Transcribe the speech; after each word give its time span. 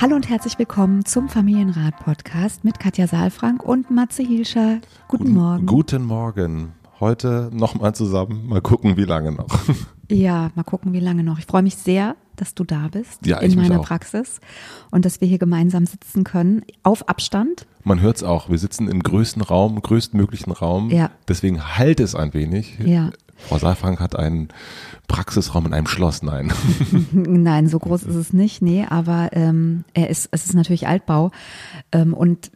Hallo 0.00 0.14
und 0.14 0.28
herzlich 0.28 0.56
willkommen 0.60 1.04
zum 1.04 1.28
Familienrat-Podcast 1.28 2.62
mit 2.62 2.78
Katja 2.78 3.08
Saalfrank 3.08 3.64
und 3.64 3.90
Matze 3.90 4.22
Hilscher. 4.22 4.78
Guten, 5.08 5.24
guten 5.24 5.34
Morgen. 5.34 5.66
Guten 5.66 6.04
Morgen. 6.04 6.72
Heute 7.00 7.50
nochmal 7.52 7.96
zusammen. 7.96 8.46
Mal 8.46 8.60
gucken, 8.60 8.96
wie 8.96 9.04
lange 9.04 9.32
noch. 9.32 9.48
Ja, 10.10 10.50
mal 10.54 10.62
gucken, 10.62 10.94
wie 10.94 11.00
lange 11.00 11.22
noch. 11.22 11.38
Ich 11.38 11.44
freue 11.44 11.62
mich 11.62 11.76
sehr, 11.76 12.16
dass 12.36 12.54
du 12.54 12.64
da 12.64 12.88
bist 12.90 13.26
ja, 13.26 13.40
in 13.40 13.54
meiner 13.56 13.80
Praxis 13.80 14.40
und 14.90 15.04
dass 15.04 15.20
wir 15.20 15.28
hier 15.28 15.36
gemeinsam 15.36 15.84
sitzen 15.84 16.24
können. 16.24 16.62
Auf 16.82 17.10
Abstand. 17.10 17.66
Man 17.84 18.00
hört 18.00 18.16
es 18.16 18.22
auch. 18.22 18.48
Wir 18.48 18.56
sitzen 18.56 18.88
im 18.88 19.02
größten 19.02 19.42
Raum, 19.42 19.82
größtmöglichen 19.82 20.50
Raum. 20.50 20.88
Ja. 20.88 21.10
Deswegen 21.28 21.76
halt 21.76 22.00
es 22.00 22.14
ein 22.14 22.32
wenig. 22.32 22.78
Ja. 22.78 23.10
Frau 23.38 23.58
Saalfrank 23.58 24.00
hat 24.00 24.16
einen 24.16 24.48
Praxisraum 25.06 25.64
in 25.66 25.72
einem 25.72 25.86
Schloss, 25.86 26.22
nein. 26.22 26.52
nein, 27.12 27.66
so 27.68 27.78
groß 27.78 28.02
ist 28.02 28.14
es 28.14 28.32
nicht, 28.32 28.60
nee, 28.60 28.84
aber 28.88 29.30
ähm, 29.32 29.84
er 29.94 30.10
ist, 30.10 30.28
es 30.32 30.44
ist 30.44 30.54
natürlich 30.54 30.86
Altbau. 30.86 31.30
Ähm, 31.92 32.12
und 32.12 32.50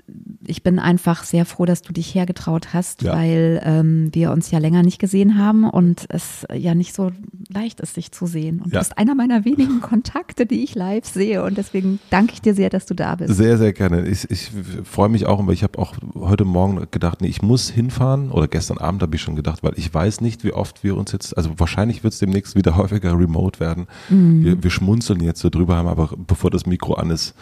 ich 0.47 0.63
bin 0.63 0.79
einfach 0.79 1.25
sehr 1.25 1.47
froh, 1.47 1.65
dass 1.65 1.81
du 1.83 1.93
dich 1.93 2.15
hergetraut 2.15 2.75
hast, 2.75 3.03
ja. 3.03 3.15
weil 3.15 3.63
ähm, 3.65 4.11
wir 4.13 4.33
uns 4.33 4.51
ja 4.51 4.59
länger 4.59 4.83
nicht 4.83 4.99
gesehen 4.99 5.39
haben 5.39 5.65
und 5.65 6.05
es 6.11 6.47
ja 6.53 6.75
nicht 6.75 6.95
so 6.95 7.11
leicht 7.53 7.81
ist, 7.81 7.95
sich 7.95 8.13
zu 8.13 8.27
sehen. 8.27 8.61
Und 8.61 8.73
ja. 8.73 8.73
du 8.73 8.79
bist 8.81 8.99
einer 8.99 9.15
meiner 9.15 9.45
wenigen 9.45 9.81
Kontakte, 9.83 10.47
die 10.47 10.63
ich 10.63 10.75
live 10.75 11.07
sehe. 11.07 11.43
Und 11.43 11.57
deswegen 11.57 12.01
danke 12.11 12.35
ich 12.35 12.43
dir 12.43 12.55
sehr, 12.55 12.71
dass 12.71 12.87
du 12.87 12.95
da 12.95 13.15
bist. 13.15 13.35
Sehr, 13.35 13.59
sehr 13.59 13.73
gerne. 13.73 14.07
Ich, 14.07 14.31
ich 14.31 14.51
freue 14.85 15.09
mich 15.09 15.27
auch, 15.27 15.45
weil 15.47 15.55
ich 15.55 15.63
habe 15.63 15.79
auch 15.79 15.95
heute 16.15 16.45
Morgen 16.45 16.87
gedacht, 16.91 17.21
nee, 17.21 17.29
ich 17.29 17.43
muss 17.43 17.71
hinfahren 17.71 18.31
oder 18.31 18.49
gestern 18.49 18.79
Abend 18.79 19.03
habe 19.03 19.17
ich 19.17 19.23
schon 19.23 19.37
gedacht, 19.37 19.63
weil 19.63 19.73
ich 19.77 19.93
weiß 19.93 20.21
nicht, 20.21 20.45
wie 20.45 20.53
oft 20.53 20.85
wir 20.85 20.97
uns 20.97 21.13
jetzt, 21.13 21.37
also 21.37 21.51
wahrscheinlich 21.59 22.05
wird 22.05 22.13
es 22.13 22.19
demnächst 22.19 22.43
demnächst 22.43 22.57
wieder 22.57 22.77
häufiger 22.77 23.19
remote 23.19 23.61
werden. 23.61 23.87
Mhm. 24.09 24.45
Wir, 24.45 24.63
wir, 24.63 24.71
schmunzeln 24.71 25.21
jetzt 25.21 25.41
so 25.41 25.51
drüber, 25.51 25.77
haben 25.77 25.89
aber 25.89 26.11
bevor 26.17 26.51
das 26.51 26.67
Mikro 26.67 26.95
an 26.95 27.11
ist, 27.11 27.35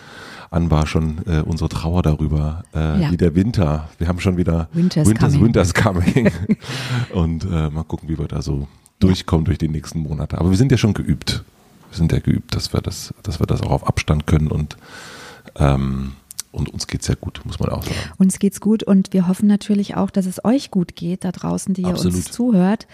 an 0.51 0.71
war 0.71 0.87
schon 0.87 1.19
äh, 1.27 1.43
unsere 1.43 1.69
Trauer 1.69 2.03
darüber, 2.03 2.65
äh, 2.75 3.03
ja. 3.03 3.11
wie 3.11 3.17
der 3.17 3.35
Winter. 3.35 3.89
Wir 3.99 4.09
haben 4.09 4.21
schon 4.21 4.37
wieder 4.37 4.69
Winter's 4.73 5.09
Winters, 5.09 5.33
coming. 5.33 5.45
Winters 5.45 5.75
coming. 5.75 6.31
Und 7.13 7.45
äh, 7.45 7.71
mal 7.71 7.85
gucken, 7.85 8.09
wie 8.09 8.19
wir 8.19 8.27
da 8.27 8.43
so 8.43 8.67
durchkommen 9.01 9.45
durch 9.45 9.59
die 9.59 9.69
nächsten 9.69 10.01
Monate. 10.01 10.39
Aber 10.39 10.51
wir 10.51 10.57
sind 10.57 10.71
ja 10.71 10.79
schon 10.79 10.95
geübt. 10.95 11.45
Wir 11.91 11.97
sind 11.97 12.13
ja 12.13 12.21
geübt, 12.21 12.55
dass 12.55 12.73
wir 12.73 12.81
das, 12.81 13.13
dass 13.23 13.41
wir 13.41 13.47
das 13.47 13.63
auch 13.63 13.73
auf 13.73 13.87
Abstand 13.87 14.27
können 14.27 14.49
und 14.49 14.77
ähm, 15.57 16.13
und 16.53 16.69
uns 16.69 16.89
geht's 16.89 17.07
ja 17.07 17.15
gut, 17.15 17.41
muss 17.45 17.61
man 17.61 17.71
auch 17.71 17.85
sagen. 17.85 17.97
Uns 18.19 18.41
geht's 18.41 18.61
gut 18.61 18.83
und 18.83 19.13
wir 19.13 19.29
hoffen 19.29 19.47
natürlich 19.47 19.97
auch, 19.97 20.11
dass 20.11 20.27
es 20.27 20.45
euch 20.45 20.73
gut 20.73 20.97
geht 20.97 21.25
da 21.25 21.31
draußen, 21.31 21.75
die 21.75 21.83
ihr 21.83 21.89
Absolut. 21.89 22.17
uns 22.17 22.25
zuhört. 22.33 22.89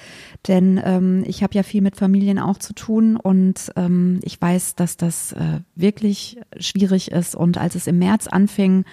Denn 0.47 0.79
ähm, 0.85 1.25
ich 1.27 1.43
habe 1.43 1.55
ja 1.55 1.63
viel 1.63 1.81
mit 1.81 1.97
Familien 1.97 2.39
auch 2.39 2.59
zu 2.59 2.75
tun 2.75 3.17
und 3.17 3.73
ähm, 3.77 4.21
ich 4.23 4.41
weiß, 4.41 4.75
dass 4.75 4.99
das 4.99 5.33
äh, 5.33 5.61
wirklich 5.75 6.39
schwierig 6.59 7.13
ist. 7.13 7.35
Und 7.35 7.57
als 7.57 7.77
es 7.77 7.87
im 7.87 7.99
März 7.99 8.27
anfing, 8.27 8.85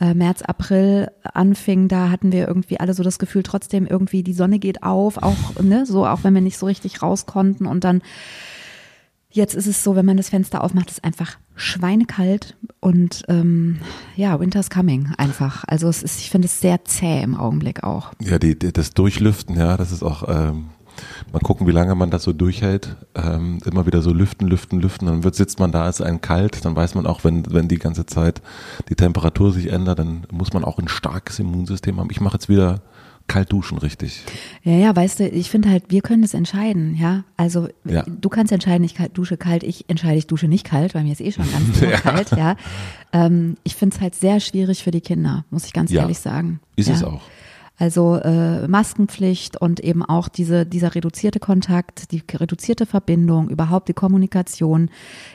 äh, 0.00 0.14
März, 0.14 0.42
April 0.42 1.10
anfing, 1.22 1.88
da 1.88 2.10
hatten 2.10 2.32
wir 2.32 2.48
irgendwie 2.48 2.80
alle 2.80 2.94
so 2.94 3.02
das 3.02 3.18
Gefühl, 3.18 3.42
trotzdem 3.42 3.86
irgendwie 3.86 4.22
die 4.22 4.32
Sonne 4.32 4.58
geht 4.58 4.82
auf, 4.82 5.22
auch, 5.22 5.60
ne, 5.62 5.86
so, 5.86 6.06
auch 6.06 6.24
wenn 6.24 6.34
wir 6.34 6.40
nicht 6.40 6.58
so 6.58 6.66
richtig 6.66 7.02
raus 7.02 7.26
konnten 7.26 7.66
und 7.66 7.84
dann 7.84 8.02
Jetzt 9.34 9.56
ist 9.56 9.66
es 9.66 9.82
so, 9.82 9.96
wenn 9.96 10.06
man 10.06 10.16
das 10.16 10.28
Fenster 10.28 10.62
aufmacht, 10.62 10.92
ist 10.92 11.02
einfach 11.02 11.38
schweinekalt 11.56 12.56
und 12.78 13.24
ähm, 13.26 13.80
ja, 14.14 14.38
Winter's 14.38 14.70
coming 14.70 15.10
einfach. 15.18 15.64
Also 15.66 15.88
es 15.88 16.04
ist, 16.04 16.20
ich 16.20 16.30
finde 16.30 16.46
es 16.46 16.60
sehr 16.60 16.84
zäh 16.84 17.20
im 17.20 17.34
Augenblick 17.34 17.82
auch. 17.82 18.12
Ja, 18.20 18.38
die, 18.38 18.56
die, 18.56 18.72
das 18.72 18.94
Durchlüften, 18.94 19.56
ja, 19.56 19.76
das 19.76 19.90
ist 19.90 20.04
auch, 20.04 20.28
ähm, 20.28 20.66
mal 21.32 21.40
gucken, 21.40 21.66
wie 21.66 21.72
lange 21.72 21.94
man 21.94 22.10
das 22.10 22.22
so 22.22 22.32
durchhält. 22.32 22.96
Ähm, 23.14 23.58
immer 23.64 23.86
wieder 23.86 24.02
so 24.02 24.12
lüften, 24.12 24.48
lüften, 24.48 24.80
lüften. 24.80 25.06
Dann 25.06 25.24
wird, 25.24 25.34
sitzt 25.34 25.58
man 25.58 25.72
da, 25.72 25.88
ist 25.88 26.00
ein 26.00 26.20
kalt. 26.20 26.64
Dann 26.64 26.76
weiß 26.76 26.94
man 26.94 27.06
auch, 27.06 27.24
wenn, 27.24 27.52
wenn 27.52 27.68
die 27.68 27.78
ganze 27.78 28.06
Zeit 28.06 28.42
die 28.88 28.94
Temperatur 28.94 29.52
sich 29.52 29.70
ändert, 29.70 29.98
dann 29.98 30.26
muss 30.30 30.52
man 30.52 30.64
auch 30.64 30.78
ein 30.78 30.88
starkes 30.88 31.38
Immunsystem 31.38 31.98
haben. 31.98 32.10
Ich 32.10 32.20
mache 32.20 32.34
jetzt 32.34 32.48
wieder 32.48 32.82
kalt 33.26 33.52
duschen, 33.52 33.78
richtig. 33.78 34.22
Ja, 34.62 34.72
ja, 34.72 34.94
weißt 34.94 35.20
du, 35.20 35.28
ich 35.28 35.50
finde 35.50 35.70
halt, 35.70 35.84
wir 35.88 36.02
können 36.02 36.22
das 36.22 36.34
entscheiden, 36.34 36.94
ja. 36.94 37.24
Also 37.36 37.68
ja. 37.84 38.04
du 38.06 38.28
kannst 38.28 38.52
entscheiden, 38.52 38.84
ich 38.84 38.96
dusche 39.12 39.36
kalt, 39.36 39.62
ich 39.62 39.88
entscheide, 39.88 40.18
ich 40.18 40.26
dusche 40.26 40.46
nicht 40.46 40.66
kalt, 40.66 40.94
weil 40.94 41.04
mir 41.04 41.12
ist 41.12 41.20
eh 41.20 41.32
schon 41.32 41.50
ganz 41.50 41.80
ja. 41.80 42.00
kalt, 42.00 42.30
ja. 42.32 42.56
Ähm, 43.12 43.56
ich 43.64 43.76
finde 43.76 43.96
es 43.96 44.02
halt 44.02 44.14
sehr 44.14 44.40
schwierig 44.40 44.82
für 44.82 44.90
die 44.90 45.00
Kinder, 45.00 45.44
muss 45.50 45.64
ich 45.64 45.72
ganz 45.72 45.90
ja. 45.90 46.02
ehrlich 46.02 46.18
sagen. 46.18 46.60
Ist 46.76 46.90
es 46.90 47.02
auch. 47.02 47.22
Also 47.76 48.16
äh, 48.16 48.68
Maskenpflicht 48.68 49.60
und 49.60 49.80
eben 49.80 50.04
auch 50.04 50.28
diese, 50.28 50.64
dieser 50.64 50.94
reduzierte 50.94 51.40
Kontakt, 51.40 52.12
die 52.12 52.22
reduzierte 52.32 52.86
Verbindung, 52.86 53.48
überhaupt 53.48 53.88
die 53.88 53.94
Kommunikation. 53.94 54.90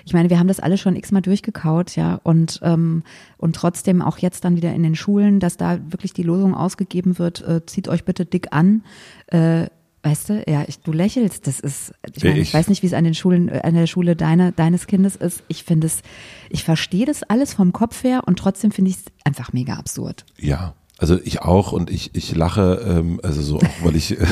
Ich 0.05 0.13
meine, 0.13 0.29
wir 0.29 0.39
haben 0.39 0.47
das 0.47 0.61
alle 0.61 0.77
schon 0.77 0.95
x-mal 0.95 1.21
durchgekaut, 1.21 1.97
ja, 1.97 2.19
und, 2.23 2.61
ähm, 2.63 3.03
und 3.37 3.57
trotzdem 3.57 4.01
auch 4.01 4.19
jetzt 4.19 4.45
dann 4.45 4.55
wieder 4.55 4.73
in 4.73 4.83
den 4.83 4.95
Schulen, 4.95 5.41
dass 5.41 5.57
da 5.57 5.79
wirklich 5.91 6.13
die 6.13 6.23
Losung 6.23 6.55
ausgegeben 6.55 7.19
wird, 7.19 7.41
äh, 7.45 7.65
zieht 7.65 7.89
euch 7.89 8.05
bitte 8.05 8.25
dick 8.25 8.47
an. 8.51 8.83
Äh, 9.27 9.67
Weißt 10.01 10.29
du, 10.29 10.43
ja, 10.47 10.63
ich, 10.65 10.79
du 10.79 10.93
lächelst. 10.93 11.45
Das 11.45 11.59
ist, 11.59 11.93
ich, 12.15 12.23
meine, 12.23 12.39
ich, 12.39 12.47
ich 12.47 12.53
weiß 12.53 12.69
nicht, 12.69 12.83
wie 12.83 12.87
es 12.87 12.93
an 12.93 13.03
den 13.03 13.13
Schulen, 13.13 13.49
äh, 13.49 13.59
an 13.63 13.73
der 13.73 13.85
Schule 13.85 14.15
deiner, 14.15 14.53
deines 14.53 14.87
Kindes 14.87 15.17
ist. 15.17 15.43
Ich 15.49 15.65
finde 15.65 15.87
es, 15.87 16.03
ich 16.49 16.63
verstehe 16.63 17.05
das 17.05 17.23
alles 17.23 17.53
vom 17.53 17.73
Kopf 17.73 18.03
her 18.05 18.21
und 18.25 18.39
trotzdem 18.39 18.71
finde 18.71 18.91
ich 18.91 18.97
es 18.97 19.03
einfach 19.25 19.51
mega 19.51 19.73
absurd. 19.73 20.25
Ja, 20.37 20.73
also 20.99 21.17
ich 21.23 21.41
auch 21.41 21.71
und 21.71 21.89
ich, 21.89 22.11
ich 22.13 22.35
lache, 22.35 22.81
ähm, 22.85 23.19
also 23.23 23.41
so 23.41 23.57
auch, 23.57 23.83
weil 23.83 23.95
ich, 23.95 24.19
äh, 24.19 24.25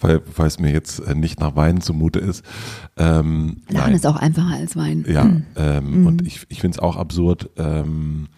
weil, 0.00 0.46
es 0.46 0.58
mir 0.58 0.72
jetzt 0.72 0.98
äh, 1.00 1.14
nicht 1.14 1.38
nach 1.38 1.54
Wein 1.54 1.80
zumute 1.80 2.18
ist. 2.18 2.44
Ähm, 2.96 3.62
Lachen 3.68 3.86
nein. 3.86 3.94
ist 3.94 4.06
auch 4.06 4.16
einfacher 4.16 4.56
als 4.56 4.76
Wein. 4.76 5.04
Ja, 5.08 5.24
mhm. 5.24 5.46
ähm, 5.56 6.00
mhm. 6.00 6.06
und 6.06 6.26
ich, 6.26 6.44
ich 6.48 6.60
finde 6.60 6.76
es 6.76 6.82
auch 6.82 6.96
absurd. 6.96 7.50
Ähm, 7.56 8.28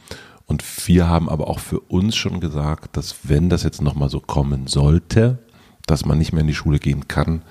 und 0.45 0.63
wir 0.87 1.09
haben 1.09 1.29
aber 1.29 1.49
auch 1.49 1.59
für 1.59 1.81
uns 1.81 2.15
schon 2.15 2.41
gesagt, 2.41 2.97
dass 2.97 3.17
wenn 3.25 3.49
das 3.49 3.63
jetzt 3.63 3.81
nochmal 3.81 4.11
so 4.11 4.21
kommen 4.21 4.67
sollte, 4.67 5.39
dass 5.87 6.05
man 6.05 6.19
nicht 6.19 6.33
mehr 6.33 6.43
in 6.43 6.47
die 6.47 6.55
Schule 6.55 6.79
gehen 6.79 7.09
kann, 7.09 7.43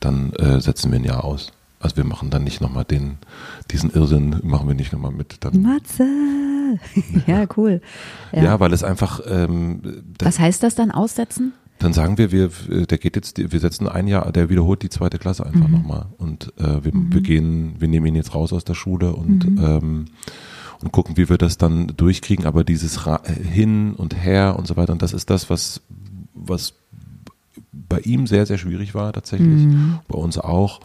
dann 0.00 0.32
äh, 0.34 0.60
setzen 0.60 0.92
wir 0.92 1.00
ein 1.00 1.04
Jahr 1.04 1.24
aus. 1.24 1.52
Also 1.80 1.96
wir 1.96 2.04
machen 2.04 2.30
dann 2.30 2.44
nicht 2.44 2.60
nochmal 2.60 2.84
den, 2.84 3.18
diesen 3.70 3.90
Irrsinn, 3.90 4.40
machen 4.42 4.68
wir 4.68 4.74
nicht 4.74 4.92
nochmal 4.92 5.12
mit. 5.12 5.44
Dann 5.44 5.62
Matze! 5.62 6.47
ja, 7.26 7.46
cool. 7.56 7.80
Ja. 8.32 8.44
ja, 8.44 8.60
weil 8.60 8.72
es 8.72 8.84
einfach. 8.84 9.20
Ähm, 9.26 9.82
Was 10.20 10.38
heißt 10.38 10.62
das 10.62 10.74
dann 10.74 10.90
aussetzen? 10.90 11.52
Dann 11.78 11.92
sagen 11.92 12.18
wir, 12.18 12.32
wir, 12.32 12.50
der 12.86 12.98
geht 12.98 13.14
jetzt, 13.14 13.38
wir 13.38 13.60
setzen 13.60 13.86
ein 13.88 14.08
Jahr, 14.08 14.32
der 14.32 14.50
wiederholt 14.50 14.82
die 14.82 14.88
zweite 14.88 15.18
Klasse 15.18 15.46
einfach 15.46 15.68
mhm. 15.68 15.74
nochmal. 15.74 16.06
Und 16.18 16.52
äh, 16.58 16.84
wir, 16.84 16.94
mhm. 16.94 17.12
wir 17.12 17.20
gehen, 17.20 17.76
wir 17.78 17.86
nehmen 17.86 18.06
ihn 18.06 18.16
jetzt 18.16 18.34
raus 18.34 18.52
aus 18.52 18.64
der 18.64 18.74
Schule 18.74 19.12
und 19.14 19.48
mhm. 19.48 19.64
ähm, 19.64 20.04
und 20.80 20.92
gucken, 20.92 21.16
wie 21.16 21.28
wir 21.28 21.38
das 21.38 21.58
dann 21.58 21.88
durchkriegen. 21.88 22.46
Aber 22.46 22.64
dieses 22.64 23.06
Ra 23.06 23.22
hin 23.26 23.94
und 23.94 24.16
her 24.16 24.56
und 24.56 24.66
so 24.66 24.76
weiter, 24.76 24.92
und 24.92 25.02
das 25.02 25.12
ist 25.12 25.30
das, 25.30 25.50
was, 25.50 25.80
was 26.34 26.74
bei 27.72 28.00
ihm 28.00 28.26
sehr, 28.26 28.46
sehr 28.46 28.58
schwierig 28.58 28.94
war 28.94 29.12
tatsächlich. 29.12 29.64
Mhm. 29.66 29.98
Bei 30.08 30.18
uns 30.18 30.38
auch. 30.38 30.80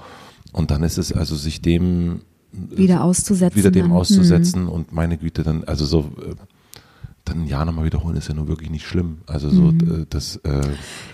Und 0.52 0.72
dann 0.72 0.84
ist 0.84 0.98
es 0.98 1.12
also 1.12 1.36
sich 1.36 1.62
dem 1.62 2.22
wieder 2.54 3.04
auszusetzen. 3.04 3.58
Wieder 3.58 3.72
dem 3.72 3.88
dann. 3.88 3.98
auszusetzen 3.98 4.64
mhm. 4.64 4.70
und 4.70 4.94
meine 4.94 5.18
Güte, 5.18 5.44
dann, 5.44 5.64
also 5.64 5.86
so, 5.86 6.12
äh, 6.22 6.36
dann 7.34 7.44
ein 7.44 7.48
Jahr 7.48 7.66
nochmal 7.66 7.86
wiederholen, 7.86 8.16
ist 8.16 8.28
ja 8.28 8.34
nur 8.34 8.48
wirklich 8.48 8.70
nicht 8.70 8.86
schlimm. 8.86 9.20
Also 9.28 9.50
so, 9.50 9.64
mhm. 9.64 10.06
das. 10.10 10.38
Äh 10.38 10.62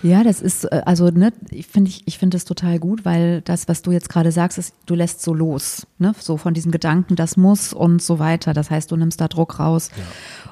ja, 0.02 0.22
das 0.22 0.40
ist, 0.40 0.64
äh, 0.64 0.82
also, 0.84 1.10
ne, 1.10 1.32
ich 1.50 1.66
finde 1.66 1.90
ich, 1.90 2.02
ich 2.06 2.18
finde 2.18 2.36
das 2.36 2.44
total 2.44 2.78
gut, 2.78 3.04
weil 3.04 3.40
das, 3.42 3.68
was 3.68 3.82
du 3.82 3.92
jetzt 3.92 4.08
gerade 4.08 4.32
sagst, 4.32 4.58
ist, 4.58 4.74
du 4.86 4.94
lässt 4.94 5.22
so 5.22 5.34
los, 5.34 5.86
ne, 5.98 6.14
so 6.18 6.36
von 6.36 6.54
diesem 6.54 6.70
Gedanken, 6.70 7.16
das 7.16 7.36
muss 7.36 7.72
und 7.72 8.02
so 8.02 8.18
weiter. 8.18 8.54
Das 8.54 8.70
heißt, 8.70 8.90
du 8.90 8.96
nimmst 8.96 9.20
da 9.20 9.28
Druck 9.28 9.58
raus. 9.58 9.90
Ja. 9.96 10.04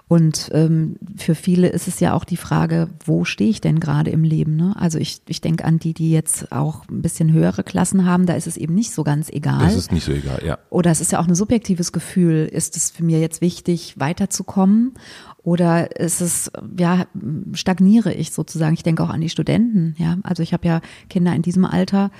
Und 0.08 0.48
ähm, 0.54 0.96
für 1.16 1.34
viele 1.34 1.68
ist 1.68 1.86
es 1.86 2.00
ja 2.00 2.14
auch 2.14 2.24
die 2.24 2.38
Frage, 2.38 2.88
wo 3.04 3.26
stehe 3.26 3.50
ich 3.50 3.60
denn 3.60 3.78
gerade 3.78 4.10
im 4.10 4.24
Leben? 4.24 4.56
Ne? 4.56 4.74
Also 4.78 4.98
ich, 4.98 5.20
ich 5.28 5.42
denke 5.42 5.66
an 5.66 5.78
die, 5.78 5.92
die 5.92 6.10
jetzt 6.10 6.50
auch 6.50 6.88
ein 6.88 7.02
bisschen 7.02 7.30
höhere 7.30 7.62
Klassen 7.62 8.06
haben, 8.06 8.24
da 8.24 8.32
ist 8.32 8.46
es 8.46 8.56
eben 8.56 8.74
nicht 8.74 8.92
so 8.92 9.04
ganz 9.04 9.28
egal. 9.28 9.66
Das 9.66 9.74
ist 9.74 9.92
nicht 9.92 10.04
so 10.04 10.12
egal, 10.12 10.40
ja. 10.46 10.58
Oder 10.70 10.90
es 10.90 11.02
ist 11.02 11.12
ja 11.12 11.20
auch 11.20 11.28
ein 11.28 11.34
subjektives 11.34 11.92
Gefühl, 11.92 12.48
ist 12.50 12.74
es 12.78 12.90
für 12.90 13.04
mir 13.04 13.20
jetzt 13.20 13.42
wichtig, 13.42 13.96
weiterzukommen? 13.98 14.94
Oder 15.42 15.98
ist 15.98 16.20
es, 16.20 16.50
ja, 16.78 17.06
stagniere 17.52 18.12
ich 18.12 18.32
sozusagen? 18.32 18.74
Ich 18.74 18.82
denke 18.82 19.02
auch 19.02 19.10
an 19.10 19.20
die 19.20 19.30
Studenten, 19.30 19.94
ja. 19.98 20.18
Also 20.22 20.42
ich 20.42 20.52
habe 20.52 20.66
ja 20.66 20.80
Kinder 21.08 21.34
in 21.34 21.42
diesem 21.42 21.64
Alter 21.64 22.10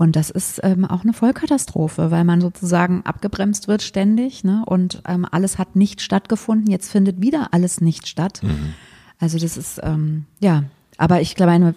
und 0.00 0.16
das 0.16 0.30
ist 0.30 0.60
ähm, 0.62 0.86
auch 0.86 1.02
eine 1.02 1.12
Vollkatastrophe, 1.12 2.10
weil 2.10 2.24
man 2.24 2.40
sozusagen 2.40 3.02
abgebremst 3.04 3.68
wird 3.68 3.82
ständig 3.82 4.44
ne? 4.44 4.62
und 4.64 5.02
ähm, 5.06 5.26
alles 5.30 5.58
hat 5.58 5.76
nicht 5.76 6.00
stattgefunden. 6.00 6.70
Jetzt 6.70 6.90
findet 6.90 7.20
wieder 7.20 7.48
alles 7.52 7.82
nicht 7.82 8.08
statt. 8.08 8.40
Mhm. 8.42 8.72
Also 9.18 9.38
das 9.38 9.58
ist, 9.58 9.78
ähm, 9.82 10.24
ja, 10.40 10.64
aber 11.00 11.22
ich 11.22 11.34
glaube, 11.34 11.74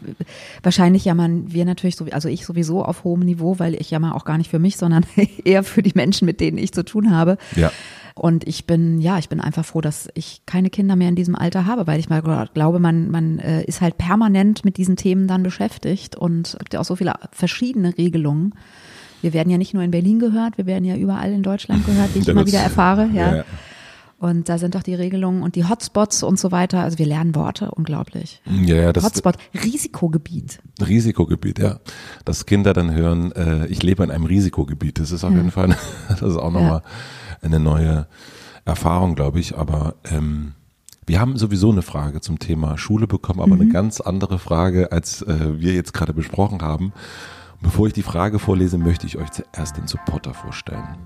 wahrscheinlich 0.63 1.05
jammern 1.05 1.45
wir 1.47 1.63
natürlich, 1.63 1.95
so, 1.95 2.05
also 2.11 2.27
ich 2.27 2.45
sowieso 2.45 2.83
auf 2.83 3.05
hohem 3.05 3.21
Niveau, 3.21 3.57
weil 3.57 3.73
ich 3.73 3.89
jammer 3.89 4.15
auch 4.15 4.25
gar 4.25 4.37
nicht 4.37 4.51
für 4.51 4.59
mich, 4.59 4.75
sondern 4.75 5.05
eher 5.45 5.63
für 5.63 5.81
die 5.81 5.93
Menschen, 5.95 6.25
mit 6.25 6.41
denen 6.41 6.57
ich 6.57 6.73
zu 6.73 6.83
tun 6.83 7.09
habe. 7.09 7.37
Ja. 7.55 7.71
Und 8.15 8.45
ich 8.45 8.67
bin, 8.67 8.99
ja, 8.99 9.17
ich 9.19 9.29
bin 9.29 9.39
einfach 9.39 9.63
froh, 9.63 9.79
dass 9.79 10.09
ich 10.13 10.41
keine 10.45 10.69
Kinder 10.69 10.97
mehr 10.97 11.07
in 11.07 11.15
diesem 11.15 11.35
Alter 11.35 11.65
habe, 11.65 11.87
weil 11.87 12.01
ich 12.01 12.09
mal 12.09 12.21
glaube, 12.53 12.79
man, 12.79 13.09
man 13.11 13.39
äh, 13.39 13.63
ist 13.63 13.79
halt 13.79 13.97
permanent 13.97 14.65
mit 14.65 14.75
diesen 14.75 14.97
Themen 14.97 15.25
dann 15.25 15.41
beschäftigt 15.41 16.17
und 16.17 16.47
es 16.47 16.59
gibt 16.59 16.73
ja 16.73 16.81
auch 16.81 16.85
so 16.85 16.97
viele 16.97 17.13
verschiedene 17.31 17.97
Regelungen. 17.97 18.55
Wir 19.21 19.31
werden 19.31 19.49
ja 19.49 19.57
nicht 19.57 19.73
nur 19.73 19.83
in 19.83 19.91
Berlin 19.91 20.19
gehört, 20.19 20.57
wir 20.57 20.65
werden 20.65 20.83
ja 20.83 20.97
überall 20.97 21.31
in 21.31 21.43
Deutschland 21.43 21.85
gehört, 21.85 22.13
wie 22.13 22.19
ich 22.19 22.27
immer 22.27 22.45
wieder 22.45 22.59
erfahre, 22.59 23.09
ja. 23.13 23.37
ja. 23.37 23.45
Und 24.23 24.47
da 24.47 24.57
sind 24.57 24.75
doch 24.75 24.83
die 24.83 24.95
Regelungen 24.95 25.43
und 25.43 25.55
die 25.55 25.67
Hotspots 25.67 26.23
und 26.23 26.39
so 26.39 26.51
weiter. 26.53 26.79
Also 26.79 26.97
wir 26.97 27.05
lernen 27.05 27.35
Worte, 27.35 27.71
unglaublich. 27.71 28.41
Ja, 28.45 28.75
ja, 28.75 28.93
das 28.93 29.03
Hotspot, 29.03 29.35
Risikogebiet. 29.53 30.59
Risikogebiet, 30.79 31.59
ja. 31.59 31.79
Dass 32.23 32.45
Kinder 32.45 32.73
dann 32.73 32.93
hören, 32.93 33.33
äh, 33.33 33.67
ich 33.67 33.83
lebe 33.83 34.03
in 34.03 34.11
einem 34.11 34.25
Risikogebiet. 34.25 34.99
Das 34.99 35.11
ist 35.11 35.25
auf 35.25 35.31
ja. 35.31 35.37
jeden 35.37 35.51
Fall, 35.51 35.75
das 36.07 36.21
ist 36.21 36.37
auch 36.37 36.51
nochmal 36.51 36.81
ja 36.83 36.89
eine 37.43 37.59
neue 37.59 38.07
Erfahrung, 38.65 39.15
glaube 39.15 39.39
ich. 39.39 39.57
Aber 39.57 39.95
ähm, 40.05 40.53
wir 41.05 41.19
haben 41.19 41.37
sowieso 41.37 41.71
eine 41.71 41.81
Frage 41.81 42.21
zum 42.21 42.39
Thema 42.39 42.77
Schule 42.77 43.07
bekommen, 43.07 43.41
aber 43.41 43.55
mhm. 43.55 43.61
eine 43.61 43.71
ganz 43.71 43.99
andere 44.01 44.39
Frage, 44.39 44.91
als 44.91 45.21
äh, 45.21 45.59
wir 45.59 45.73
jetzt 45.73 45.93
gerade 45.93 46.13
besprochen 46.13 46.61
haben. 46.61 46.93
bevor 47.61 47.87
ich 47.87 47.93
die 47.93 48.03
Frage 48.03 48.39
vorlese, 48.39 48.77
möchte 48.77 49.05
ich 49.05 49.17
euch 49.17 49.31
zuerst 49.31 49.77
den 49.77 49.87
Supporter 49.87 50.33
vorstellen. 50.33 50.97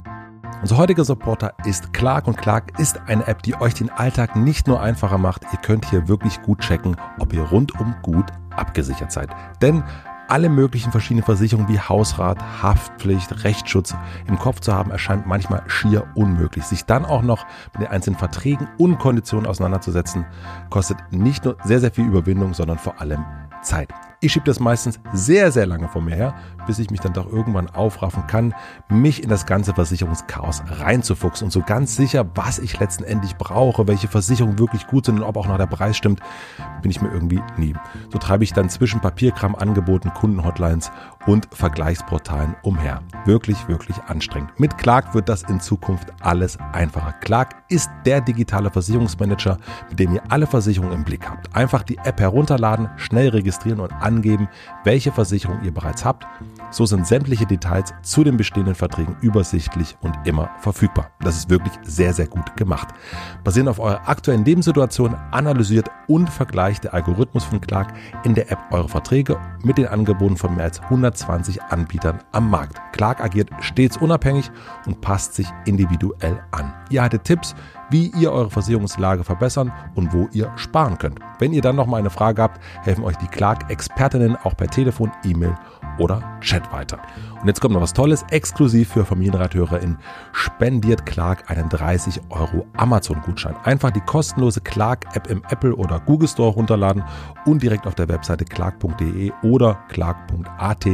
Unser 0.62 0.78
heutiger 0.78 1.06
Supporter 1.06 1.54
ist 1.66 1.94
Clark 1.94 2.28
und 2.28 2.36
Clark 2.36 2.80
ist 2.80 3.00
eine 3.06 3.28
App, 3.28 3.44
die 3.44 3.54
euch 3.56 3.76
den 3.76 3.92
Alltag 3.92 4.36
nicht 4.36 4.66
nur 4.68 4.82
einfacher 4.82 5.20
macht. 5.20 5.44
Ihr 5.52 5.60
könnt 5.60 5.88
hier 5.88 6.08
wirklich 6.08 6.42
gut 6.42 6.60
checken, 6.62 6.98
ob 7.20 7.32
ihr 7.32 7.44
rundum 7.44 7.96
gut 8.02 8.26
abgesichert 8.56 9.12
seid. 9.12 9.30
Denn 9.62 9.84
alle 10.28 10.50
möglichen 10.50 10.92
verschiedenen 10.92 11.24
Versicherungen 11.24 11.70
wie 11.70 11.80
Hausrat, 11.80 12.40
Haftpflicht, 12.62 13.44
Rechtsschutz 13.44 13.96
im 14.28 14.40
Kopf 14.40 14.60
zu 14.60 14.74
haben, 14.74 14.90
erscheint 14.90 15.28
manchmal 15.28 15.64
schier 15.68 16.08
unmöglich. 16.16 16.66
Sich 16.66 16.86
dann 16.86 17.06
auch 17.06 17.22
noch 17.22 17.46
mit 17.74 17.84
den 17.84 17.92
einzelnen 17.92 18.18
Verträgen 18.18 18.68
und 18.80 18.98
Konditionen 18.98 19.46
auseinanderzusetzen, 19.46 20.26
kostet 20.72 20.98
nicht 21.12 21.46
nur 21.46 21.56
sehr, 21.64 21.80
sehr 21.80 21.92
viel 21.92 22.06
Überwindung, 22.06 22.56
sondern 22.56 22.80
vor 22.80 23.00
allem 23.00 23.24
Zeit. 23.62 23.90
Ich 24.20 24.32
schiebe 24.32 24.46
das 24.46 24.60
meistens 24.60 25.00
sehr, 25.14 25.52
sehr 25.52 25.68
lange 25.68 25.90
vor 25.90 26.02
mir 26.02 26.16
her, 26.16 26.36
bis 26.66 26.80
ich 26.80 26.90
mich 26.90 27.00
dann 27.00 27.14
doch 27.14 27.32
irgendwann 27.32 27.70
aufraffen 27.70 28.26
kann, 28.26 28.56
mich 28.90 29.22
in 29.22 29.30
das 29.30 29.46
ganze 29.46 29.76
Versicherungschaos 29.76 30.64
reinzufuchsen 30.68 31.46
und 31.46 31.52
so 31.52 31.62
ganz 31.62 31.96
sicher, 31.96 32.26
was 32.34 32.58
ich 32.58 32.80
letztendlich 32.80 33.36
brauche, 33.36 33.88
welche 33.88 34.08
Versicherungen 34.08 34.58
wirklich 34.58 34.88
gut 34.88 35.06
sind 35.06 35.18
und 35.18 35.24
ob 35.24 35.38
auch 35.38 35.46
noch 35.46 35.60
der 35.60 35.68
Preis 35.68 35.98
stimmt, 35.98 36.22
bin 36.82 36.90
ich 36.90 37.00
mir 37.00 37.12
irgendwie 37.14 37.44
nie. 37.58 37.76
So 38.12 38.18
treibe 38.18 38.44
ich 38.44 38.54
dann 38.54 38.72
zwischen 38.72 39.02
Papierkram, 39.02 39.54
Angeboten, 39.54 40.12
Kundenhotlines 40.12 40.92
und 41.28 41.48
Vergleichsportalen 41.52 42.56
umher. 42.64 43.04
Wirklich, 43.26 43.68
wirklich 43.68 43.98
anstrengend. 44.08 44.60
Mit 44.60 44.80
Clark 44.80 45.14
wird 45.14 45.30
das 45.30 45.44
in 45.44 45.60
Zukunft 45.60 46.12
alles 46.22 46.58
einfacher. 46.74 47.14
Clark 47.22 47.56
ist 47.70 47.92
der 48.06 48.22
digitale 48.22 48.72
Versicherungsmanager, 48.72 49.60
mit 49.90 50.00
dem 50.00 50.16
ihr 50.16 50.24
alle 50.30 50.48
Versicherungen 50.48 50.96
im 50.96 51.04
Blick 51.04 51.30
habt. 51.30 51.56
Einfach 51.56 51.84
die 51.84 51.98
App 51.98 52.20
herunterladen, 52.20 52.90
schnell 52.96 53.30
registrieren 53.30 53.80
und 53.80 53.92
angeben, 54.18 54.50
welche 54.84 55.12
Versicherung 55.12 55.60
ihr 55.64 55.74
bereits 55.74 56.04
habt. 56.04 56.26
So 56.72 56.86
sind 56.86 57.08
sämtliche 57.08 57.46
Details 57.46 57.94
zu 58.02 58.24
den 58.24 58.36
bestehenden 58.36 58.76
Verträgen 58.76 59.16
übersichtlich 59.22 59.96
und 60.02 60.16
immer 60.26 60.50
verfügbar. 60.60 61.12
Das 61.22 61.38
ist 61.38 61.50
wirklich 61.50 61.74
sehr, 61.84 62.14
sehr 62.14 62.28
gut 62.28 62.58
gemacht. 62.58 62.90
Basierend 63.44 63.70
auf 63.70 63.80
eurer 63.80 64.08
aktuellen 64.08 64.44
Lebenssituation 64.44 65.16
analysiert 65.32 65.90
und 66.08 66.30
vergleicht 66.30 66.84
der 66.84 66.94
Algorithmus 66.94 67.46
von 67.46 67.62
Clark 67.62 67.94
in 68.24 68.36
der 68.36 68.52
App 68.52 68.60
eure 68.72 68.90
Verträge 68.90 69.40
mit 69.64 69.78
den 69.78 69.88
Angeboten 69.88 70.36
von 70.36 70.56
mehr 70.56 70.66
als 70.66 70.82
120 70.82 71.62
Anbietern 71.64 72.20
am 72.32 72.50
Markt. 72.50 72.80
Clark 72.92 73.22
agiert 73.22 73.50
stets 73.62 73.98
unabhängig 73.98 74.52
und 74.86 75.00
passt 75.02 75.36
sich 75.36 75.48
individuell 75.66 76.44
an. 76.52 76.74
Ihr 76.90 77.04
hattet 77.04 77.24
Tipps, 77.24 77.56
wie 77.90 78.12
ihr 78.20 78.32
eure 78.32 78.50
Versicherungslage 78.50 79.24
verbessern 79.24 79.72
und 79.96 80.14
wo 80.14 80.28
ihr 80.32 80.52
sparen 80.56 80.98
könnt. 80.98 81.20
Wenn 81.40 81.54
ihr 81.54 81.62
dann 81.62 81.76
noch 81.76 81.88
mal 81.88 81.98
eine 81.98 82.10
Frage 82.10 82.42
habt, 82.42 82.62
helfen 82.84 83.04
euch 83.04 83.16
die 83.18 83.28
Clark-Expertinnen 83.28 84.38
auch 84.44 84.56
per 84.56 84.68
Telefon, 84.68 85.12
E-Mail 85.24 85.56
oder 85.98 86.22
Chat 86.42 86.72
weiter. 86.72 87.00
Und 87.42 87.48
jetzt 87.48 87.62
kommt 87.62 87.74
noch 87.74 87.82
was 87.82 87.94
Tolles, 87.94 88.26
exklusiv 88.30 88.90
für 88.90 89.06
FamilienrathörerInnen 89.06 89.98
spendiert 90.32 91.06
Clark 91.06 91.50
einen 91.50 91.70
30 91.70 92.22
Euro 92.30 92.66
Amazon-Gutschein. 92.76 93.56
Einfach 93.64 93.92
die 93.92 94.02
kostenlose 94.02 94.62
Clark-App 94.62 95.28
im 95.28 95.44
Apple 95.50 95.76
oder 95.76 96.00
Google 96.00 96.28
Store 96.28 96.54
runterladen 96.54 97.04
und 97.46 97.62
direkt 97.62 97.88
auf 97.88 97.96
der 97.96 98.10
Webseite 98.10 98.46
clark.de 98.46 99.32
oder 99.44 99.80
clark.at 99.90 100.86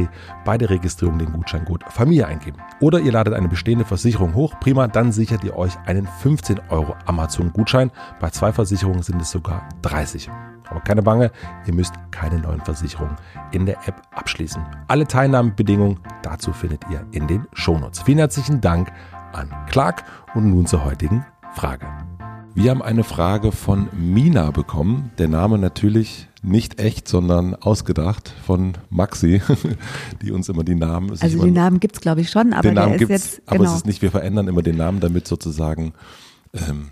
bei 0.44 0.58
der 0.58 0.70
Registrierung 0.70 1.18
den 1.18 1.32
Gutscheincode 1.32 1.84
Familie 1.88 2.26
eingeben. 2.26 2.58
Oder 2.80 3.00
ihr 3.00 3.12
ladet 3.12 3.34
eine 3.34 3.48
bestehende 3.48 3.84
Versicherung 3.84 4.34
hoch, 4.34 4.54
prima, 4.60 4.88
dann 4.88 5.12
sichert 5.12 5.44
ihr 5.44 5.56
euch 5.56 5.78
einen 5.86 6.06
15 6.06 6.60
Euro 6.68 6.94
Amazon-Gutschein. 7.06 7.90
Bei 8.20 8.30
zwei 8.30 8.52
Versicherungen 8.52 9.02
sind 9.02 9.20
es 9.20 9.30
sogar 9.30 9.68
30 9.82 10.30
aber 10.68 10.80
keine 10.80 11.02
Bange, 11.02 11.30
ihr 11.66 11.74
müsst 11.74 11.94
keine 12.10 12.38
neuen 12.38 12.60
Versicherungen 12.60 13.16
in 13.52 13.66
der 13.66 13.76
App 13.86 14.02
abschließen. 14.12 14.62
Alle 14.88 15.06
Teilnahmebedingungen 15.06 16.00
dazu 16.22 16.52
findet 16.52 16.82
ihr 16.90 17.06
in 17.12 17.26
den 17.26 17.46
Shownotes. 17.52 18.02
Vielen 18.02 18.18
herzlichen 18.18 18.60
Dank 18.60 18.92
an 19.32 19.50
Clark 19.68 20.04
und 20.34 20.50
nun 20.50 20.66
zur 20.66 20.84
heutigen 20.84 21.24
Frage. 21.54 21.86
Wir 22.56 22.70
haben 22.70 22.82
eine 22.82 23.02
Frage 23.02 23.50
von 23.50 23.88
Mina 23.92 24.52
bekommen. 24.52 25.10
Der 25.18 25.26
Name 25.26 25.58
natürlich 25.58 26.28
nicht 26.40 26.78
echt, 26.78 27.08
sondern 27.08 27.56
ausgedacht 27.56 28.32
von 28.46 28.74
Maxi, 28.90 29.42
die 30.22 30.30
uns 30.30 30.48
immer 30.48 30.62
die 30.62 30.76
Namen. 30.76 31.10
Also 31.10 31.42
den 31.42 31.54
Namen 31.54 31.80
gibt 31.80 31.96
es, 31.96 32.00
glaube 32.00 32.20
ich, 32.20 32.30
schon, 32.30 32.52
aber 32.52 32.62
den 32.62 32.74
Namen 32.74 32.96
gibt 32.96 33.10
es, 33.10 33.42
aber 33.46 33.58
genau. 33.58 33.70
es 33.70 33.76
ist 33.78 33.86
nicht, 33.86 34.02
wir 34.02 34.12
verändern 34.12 34.46
immer 34.46 34.62
den 34.62 34.76
Namen, 34.76 35.00
damit 35.00 35.26
sozusagen 35.26 35.94
ähm, 36.52 36.90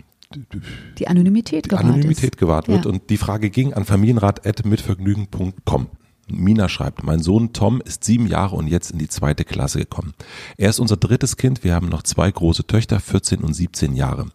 die 0.97 1.07
Anonymität 1.07 1.69
gewahrt, 1.69 1.85
Anonymität 1.85 2.37
gewahrt 2.37 2.67
wird. 2.67 2.85
Ja. 2.85 2.91
Und 2.91 3.09
die 3.09 3.17
Frage 3.17 3.49
ging 3.49 3.73
an 3.73 3.85
familienrat.mitvergnügen.com. 3.85 5.87
Mina 6.27 6.69
schreibt, 6.69 7.03
mein 7.03 7.19
Sohn 7.19 7.51
Tom 7.51 7.81
ist 7.81 8.05
sieben 8.05 8.27
Jahre 8.27 8.55
und 8.55 8.67
jetzt 8.67 8.91
in 8.91 8.97
die 8.97 9.09
zweite 9.09 9.43
Klasse 9.43 9.79
gekommen. 9.79 10.13
Er 10.57 10.69
ist 10.69 10.79
unser 10.79 10.95
drittes 10.95 11.35
Kind, 11.35 11.65
wir 11.65 11.75
haben 11.75 11.89
noch 11.89 12.03
zwei 12.03 12.31
große 12.31 12.65
Töchter, 12.65 13.01
14 13.01 13.41
und 13.41 13.53
17 13.53 13.93
Jahre. 13.93 14.27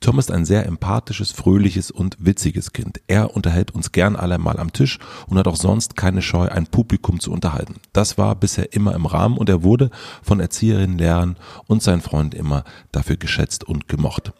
Tom 0.00 0.18
ist 0.18 0.30
ein 0.30 0.46
sehr 0.46 0.64
empathisches, 0.64 1.32
fröhliches 1.32 1.90
und 1.90 2.16
witziges 2.18 2.72
Kind. 2.72 3.02
Er 3.08 3.36
unterhält 3.36 3.72
uns 3.72 3.92
gern 3.92 4.16
alle 4.16 4.38
mal 4.38 4.58
am 4.58 4.72
Tisch 4.72 4.98
und 5.26 5.36
hat 5.36 5.46
auch 5.46 5.56
sonst 5.56 5.96
keine 5.96 6.22
Scheu, 6.22 6.48
ein 6.48 6.66
Publikum 6.66 7.20
zu 7.20 7.30
unterhalten. 7.30 7.74
Das 7.92 8.16
war 8.16 8.34
bisher 8.36 8.72
immer 8.72 8.94
im 8.94 9.04
Rahmen 9.04 9.36
und 9.36 9.50
er 9.50 9.62
wurde 9.62 9.90
von 10.22 10.40
Erzieherinnen, 10.40 10.96
Lehrern 10.96 11.36
und 11.66 11.82
seinen 11.82 12.00
Freunden 12.00 12.36
immer 12.36 12.64
dafür 12.90 13.16
geschätzt 13.16 13.64
und 13.64 13.86
gemocht. 13.86 14.32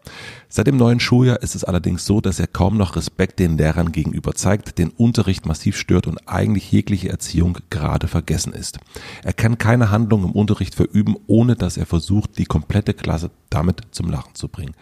Seit 0.56 0.68
dem 0.68 0.76
neuen 0.76 1.00
Schuljahr 1.00 1.42
ist 1.42 1.56
es 1.56 1.64
allerdings 1.64 2.06
so, 2.06 2.20
dass 2.20 2.38
er 2.38 2.46
kaum 2.46 2.76
noch 2.76 2.94
Respekt 2.94 3.40
den 3.40 3.58
Lehrern 3.58 3.90
gegenüber 3.90 4.34
zeigt, 4.34 4.78
den 4.78 4.90
Unterricht 4.90 5.46
massiv 5.46 5.76
stört 5.76 6.06
und 6.06 6.28
eigentlich 6.28 6.70
jegliche 6.70 7.08
Erziehung 7.08 7.58
gerade 7.70 8.06
vergessen 8.06 8.52
ist. 8.52 8.78
Er 9.24 9.32
kann 9.32 9.58
keine 9.58 9.90
Handlung 9.90 10.22
im 10.22 10.30
Unterricht 10.30 10.76
verüben, 10.76 11.16
ohne 11.26 11.56
dass 11.56 11.76
er 11.76 11.86
versucht, 11.86 12.38
die 12.38 12.44
komplette 12.44 12.94
Klasse 12.94 13.32
damit 13.50 13.80
zum 13.90 14.08
Lachen 14.08 14.36
zu 14.36 14.46
bringen. 14.46 14.76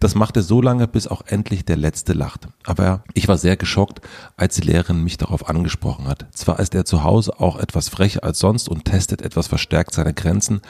Das 0.00 0.14
macht 0.14 0.34
er 0.36 0.42
so 0.42 0.62
lange, 0.62 0.88
bis 0.88 1.06
auch 1.06 1.20
endlich 1.26 1.66
der 1.66 1.76
Letzte 1.76 2.14
lacht. 2.14 2.48
Aber 2.64 3.04
ich 3.12 3.28
war 3.28 3.36
sehr 3.36 3.58
geschockt, 3.58 4.00
als 4.38 4.54
die 4.54 4.62
Lehrerin 4.62 5.04
mich 5.04 5.18
darauf 5.18 5.46
angesprochen 5.50 6.06
hat. 6.06 6.24
Zwar 6.32 6.58
ist 6.58 6.74
er 6.74 6.86
zu 6.86 7.04
Hause 7.04 7.38
auch 7.38 7.58
etwas 7.58 7.90
frecher 7.90 8.24
als 8.24 8.38
sonst 8.38 8.66
und 8.66 8.86
testet 8.86 9.20
etwas 9.20 9.46
verstärkt 9.46 9.92
seine 9.92 10.14
Grenzen, 10.14 10.62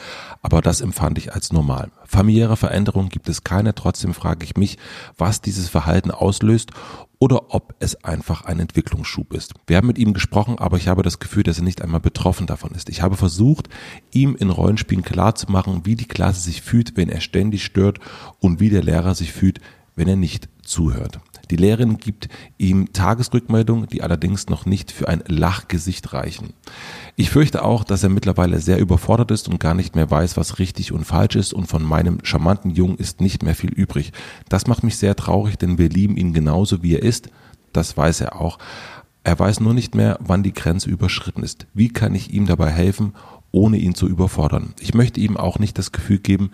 aber 0.42 0.62
das 0.62 0.80
empfand 0.80 1.16
ich 1.18 1.32
als 1.32 1.52
normal. 1.52 1.92
Familiäre 2.10 2.56
Veränderung 2.56 3.10
gibt 3.10 3.28
es 3.28 3.44
keine, 3.44 3.74
trotzdem 3.74 4.14
frage 4.14 4.42
ich 4.42 4.56
mich, 4.56 4.78
was 5.18 5.42
dieses 5.42 5.68
Verhalten 5.68 6.10
auslöst 6.10 6.70
oder 7.18 7.54
ob 7.54 7.74
es 7.80 8.02
einfach 8.02 8.46
ein 8.46 8.60
Entwicklungsschub 8.60 9.34
ist. 9.34 9.52
Wir 9.66 9.76
haben 9.76 9.86
mit 9.86 9.98
ihm 9.98 10.14
gesprochen, 10.14 10.58
aber 10.58 10.78
ich 10.78 10.88
habe 10.88 11.02
das 11.02 11.18
Gefühl, 11.18 11.42
dass 11.42 11.58
er 11.58 11.64
nicht 11.64 11.82
einmal 11.82 12.00
betroffen 12.00 12.46
davon 12.46 12.72
ist. 12.72 12.88
Ich 12.88 13.02
habe 13.02 13.16
versucht, 13.16 13.68
ihm 14.10 14.36
in 14.36 14.48
Rollenspielen 14.48 15.04
klarzumachen, 15.04 15.84
wie 15.84 15.96
die 15.96 16.08
Klasse 16.08 16.40
sich 16.40 16.62
fühlt, 16.62 16.96
wenn 16.96 17.10
er 17.10 17.20
ständig 17.20 17.62
stört 17.62 17.98
und 18.40 18.58
wie 18.58 18.70
der 18.70 18.82
Lehrer 18.82 19.14
sich 19.14 19.32
fühlt, 19.32 19.60
wenn 19.94 20.08
er 20.08 20.16
nicht 20.16 20.48
zuhört. 20.62 21.20
Die 21.50 21.56
Lehrerin 21.56 21.98
gibt 21.98 22.28
ihm 22.58 22.92
Tagesrückmeldungen, 22.92 23.88
die 23.88 24.02
allerdings 24.02 24.48
noch 24.48 24.66
nicht 24.66 24.90
für 24.90 25.08
ein 25.08 25.22
Lachgesicht 25.26 26.12
reichen. 26.12 26.52
Ich 27.16 27.30
fürchte 27.30 27.64
auch, 27.64 27.84
dass 27.84 28.02
er 28.02 28.10
mittlerweile 28.10 28.60
sehr 28.60 28.78
überfordert 28.78 29.30
ist 29.30 29.48
und 29.48 29.60
gar 29.60 29.74
nicht 29.74 29.96
mehr 29.96 30.10
weiß, 30.10 30.36
was 30.36 30.58
richtig 30.58 30.92
und 30.92 31.04
falsch 31.04 31.36
ist 31.36 31.52
und 31.52 31.66
von 31.66 31.82
meinem 31.82 32.18
charmanten 32.22 32.70
Jungen 32.70 32.98
ist 32.98 33.20
nicht 33.20 33.42
mehr 33.42 33.54
viel 33.54 33.72
übrig. 33.72 34.12
Das 34.48 34.66
macht 34.66 34.84
mich 34.84 34.96
sehr 34.96 35.16
traurig, 35.16 35.56
denn 35.56 35.78
wir 35.78 35.88
lieben 35.88 36.16
ihn 36.16 36.32
genauso 36.32 36.82
wie 36.82 36.94
er 36.94 37.02
ist. 37.02 37.30
Das 37.72 37.96
weiß 37.96 38.20
er 38.22 38.40
auch. 38.40 38.58
Er 39.24 39.38
weiß 39.38 39.60
nur 39.60 39.74
nicht 39.74 39.94
mehr, 39.94 40.18
wann 40.20 40.42
die 40.42 40.54
Grenze 40.54 40.88
überschritten 40.88 41.42
ist. 41.42 41.66
Wie 41.74 41.88
kann 41.88 42.14
ich 42.14 42.32
ihm 42.32 42.46
dabei 42.46 42.70
helfen, 42.70 43.12
ohne 43.50 43.76
ihn 43.76 43.94
zu 43.94 44.08
überfordern? 44.08 44.74
Ich 44.80 44.94
möchte 44.94 45.20
ihm 45.20 45.36
auch 45.36 45.58
nicht 45.58 45.78
das 45.78 45.92
Gefühl 45.92 46.18
geben, 46.18 46.50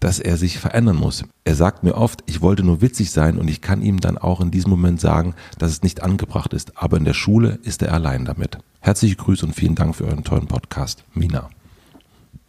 dass 0.00 0.18
er 0.18 0.36
sich 0.36 0.58
verändern 0.58 0.96
muss. 0.96 1.24
Er 1.44 1.54
sagt 1.54 1.82
mir 1.82 1.94
oft, 1.94 2.22
ich 2.26 2.42
wollte 2.42 2.62
nur 2.62 2.80
witzig 2.82 3.10
sein 3.10 3.38
und 3.38 3.48
ich 3.48 3.60
kann 3.60 3.82
ihm 3.82 4.00
dann 4.00 4.18
auch 4.18 4.40
in 4.40 4.50
diesem 4.50 4.70
Moment 4.70 5.00
sagen, 5.00 5.34
dass 5.58 5.70
es 5.70 5.82
nicht 5.82 6.02
angebracht 6.02 6.52
ist, 6.52 6.76
aber 6.76 6.96
in 6.96 7.04
der 7.04 7.14
Schule 7.14 7.58
ist 7.62 7.82
er 7.82 7.92
allein 7.92 8.24
damit. 8.24 8.58
Herzliche 8.80 9.16
Grüße 9.16 9.46
und 9.46 9.54
vielen 9.54 9.74
Dank 9.74 9.96
für 9.96 10.04
euren 10.04 10.24
tollen 10.24 10.46
Podcast. 10.46 11.04
Mina. 11.14 11.48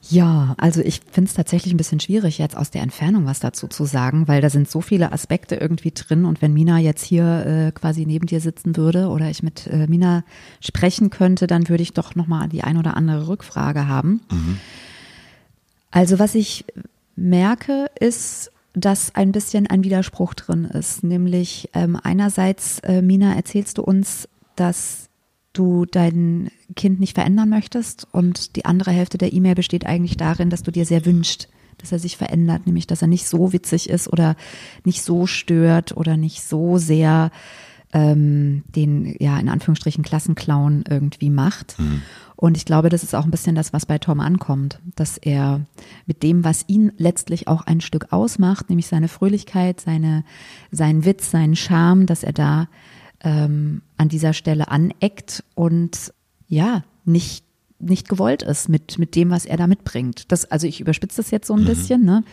Ja, 0.10 0.56
also 0.58 0.82
ich 0.82 1.02
finde 1.12 1.30
es 1.30 1.36
tatsächlich 1.36 1.74
ein 1.74 1.78
bisschen 1.78 2.00
schwierig, 2.00 2.38
jetzt 2.38 2.56
aus 2.56 2.70
der 2.70 2.84
Entfernung 2.84 3.26
was 3.26 3.40
dazu 3.40 3.68
zu 3.68 3.86
sagen, 3.86 4.28
weil 4.28 4.42
da 4.42 4.50
sind 4.50 4.70
so 4.70 4.82
viele 4.82 5.12
Aspekte 5.12 5.56
irgendwie 5.56 5.92
drin. 5.92 6.26
Und 6.26 6.42
wenn 6.42 6.54
Mina 6.54 6.80
jetzt 6.80 7.04
hier 7.04 7.46
äh, 7.46 7.72
quasi 7.72 8.06
neben 8.06 8.28
dir 8.28 8.40
sitzen 8.40 8.78
würde 8.78 9.08
oder 9.08 9.30
ich 9.30 9.42
mit 9.42 9.68
äh, 9.68 9.88
Mina 9.88 10.24
sprechen 10.60 11.10
könnte, 11.10 11.48
dann 11.48 11.70
würde 11.70 11.84
ich 11.84 11.94
doch 11.94 12.14
nochmal 12.16 12.50
die 12.50 12.64
ein 12.64 12.78
oder 12.78 12.96
andere 12.96 13.28
Rückfrage 13.28 13.88
haben. 13.88 14.22
Mhm. 14.30 14.60
Also 15.92 16.20
was 16.20 16.36
ich 16.36 16.66
merke, 17.16 17.90
ist, 18.00 18.52
dass 18.74 19.16
ein 19.16 19.32
bisschen 19.32 19.68
ein 19.68 19.84
Widerspruch 19.84 20.34
drin 20.34 20.66
ist. 20.66 21.04
Nämlich 21.04 21.70
ähm, 21.74 21.98
einerseits, 22.02 22.80
äh, 22.80 23.02
Mina, 23.02 23.34
erzählst 23.34 23.78
du 23.78 23.84
uns, 23.84 24.28
dass 24.56 25.10
du 25.58 25.86
dein 25.86 26.50
Kind 26.76 27.00
nicht 27.00 27.16
verändern 27.16 27.50
möchtest 27.50 28.08
und 28.12 28.56
die 28.56 28.66
andere 28.66 28.92
Hälfte 28.92 29.18
der 29.18 29.34
E-Mail 29.34 29.56
besteht 29.56 29.86
eigentlich 29.86 30.18
darin, 30.18 30.50
dass 30.50 30.64
du 30.64 30.72
dir 30.72 30.86
sehr 30.86 31.06
wünscht, 31.06 31.48
dass 31.78 31.92
er 31.92 32.00
sich 32.00 32.18
verändert, 32.18 32.66
nämlich 32.66 32.88
dass 32.88 33.02
er 33.02 33.08
nicht 33.08 33.28
so 33.28 33.54
witzig 33.54 33.90
ist 33.90 34.12
oder 34.12 34.36
nicht 34.84 35.04
so 35.04 35.28
stört 35.28 35.96
oder 35.98 36.18
nicht 36.18 36.44
so 36.44 36.78
sehr 36.78 37.32
ähm, 37.94 38.64
den, 38.76 39.16
ja, 39.20 39.40
in 39.40 39.50
Anführungsstrichen 39.50 40.04
Klassenclown 40.04 40.84
irgendwie 40.90 41.30
macht. 41.30 41.80
Mhm. 41.80 42.02
Und 42.36 42.58
ich 42.58 42.66
glaube, 42.66 42.90
das 42.90 43.04
ist 43.04 43.16
auch 43.16 43.24
ein 43.24 43.32
bisschen 43.32 43.56
das, 43.56 43.72
was 43.72 43.86
bei 43.86 43.98
Tom 43.98 44.20
ankommt, 44.20 44.82
dass 44.96 45.18
er 45.18 45.62
mit 46.06 46.22
dem, 46.22 46.44
was 46.44 46.66
ihn 46.68 46.92
letztlich 46.98 47.48
auch 47.48 47.62
ein 47.62 47.80
Stück 47.80 48.12
ausmacht, 48.12 48.70
nämlich 48.70 48.88
seine 48.88 49.08
Fröhlichkeit, 49.08 49.80
seine, 49.80 50.26
seinen 50.72 51.06
Witz, 51.06 51.32
seinen 51.32 51.56
Charme, 51.56 52.06
dass 52.06 52.24
er 52.24 52.34
da 52.34 52.68
ähm, 53.26 53.82
an 53.98 54.08
dieser 54.08 54.32
Stelle 54.32 54.70
aneckt 54.70 55.44
und 55.56 56.14
ja, 56.48 56.84
nicht, 57.04 57.44
nicht 57.80 58.08
gewollt 58.08 58.44
ist 58.44 58.70
mit, 58.70 58.98
mit 59.00 59.16
dem, 59.16 59.32
was 59.32 59.46
er 59.46 59.58
da 59.58 59.68
mitbringt. 59.68 60.32
Das, 60.32 60.46
also 60.46 60.68
ich 60.68 60.80
überspitze 60.80 61.18
das 61.18 61.32
jetzt 61.32 61.48
so 61.48 61.56
ein 61.56 61.64
mhm. 61.64 61.68
bisschen, 61.68 62.06
ne? 62.06 62.24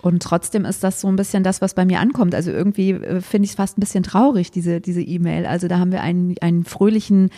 Und 0.00 0.20
trotzdem 0.20 0.64
ist 0.64 0.82
das 0.82 1.00
so 1.00 1.06
ein 1.06 1.14
bisschen 1.14 1.44
das, 1.44 1.60
was 1.60 1.74
bei 1.74 1.84
mir 1.84 2.00
ankommt. 2.00 2.34
Also 2.34 2.50
irgendwie 2.50 2.90
äh, 2.90 3.20
finde 3.20 3.44
ich 3.44 3.50
es 3.50 3.56
fast 3.56 3.78
ein 3.78 3.80
bisschen 3.80 4.02
traurig, 4.02 4.50
diese 4.50 4.80
diese 4.80 5.00
E-Mail. 5.00 5.46
Also 5.46 5.68
da 5.68 5.78
haben 5.78 5.92
wir 5.92 6.02
einen, 6.02 6.34
einen 6.40 6.64
fröhlichen, 6.64 7.30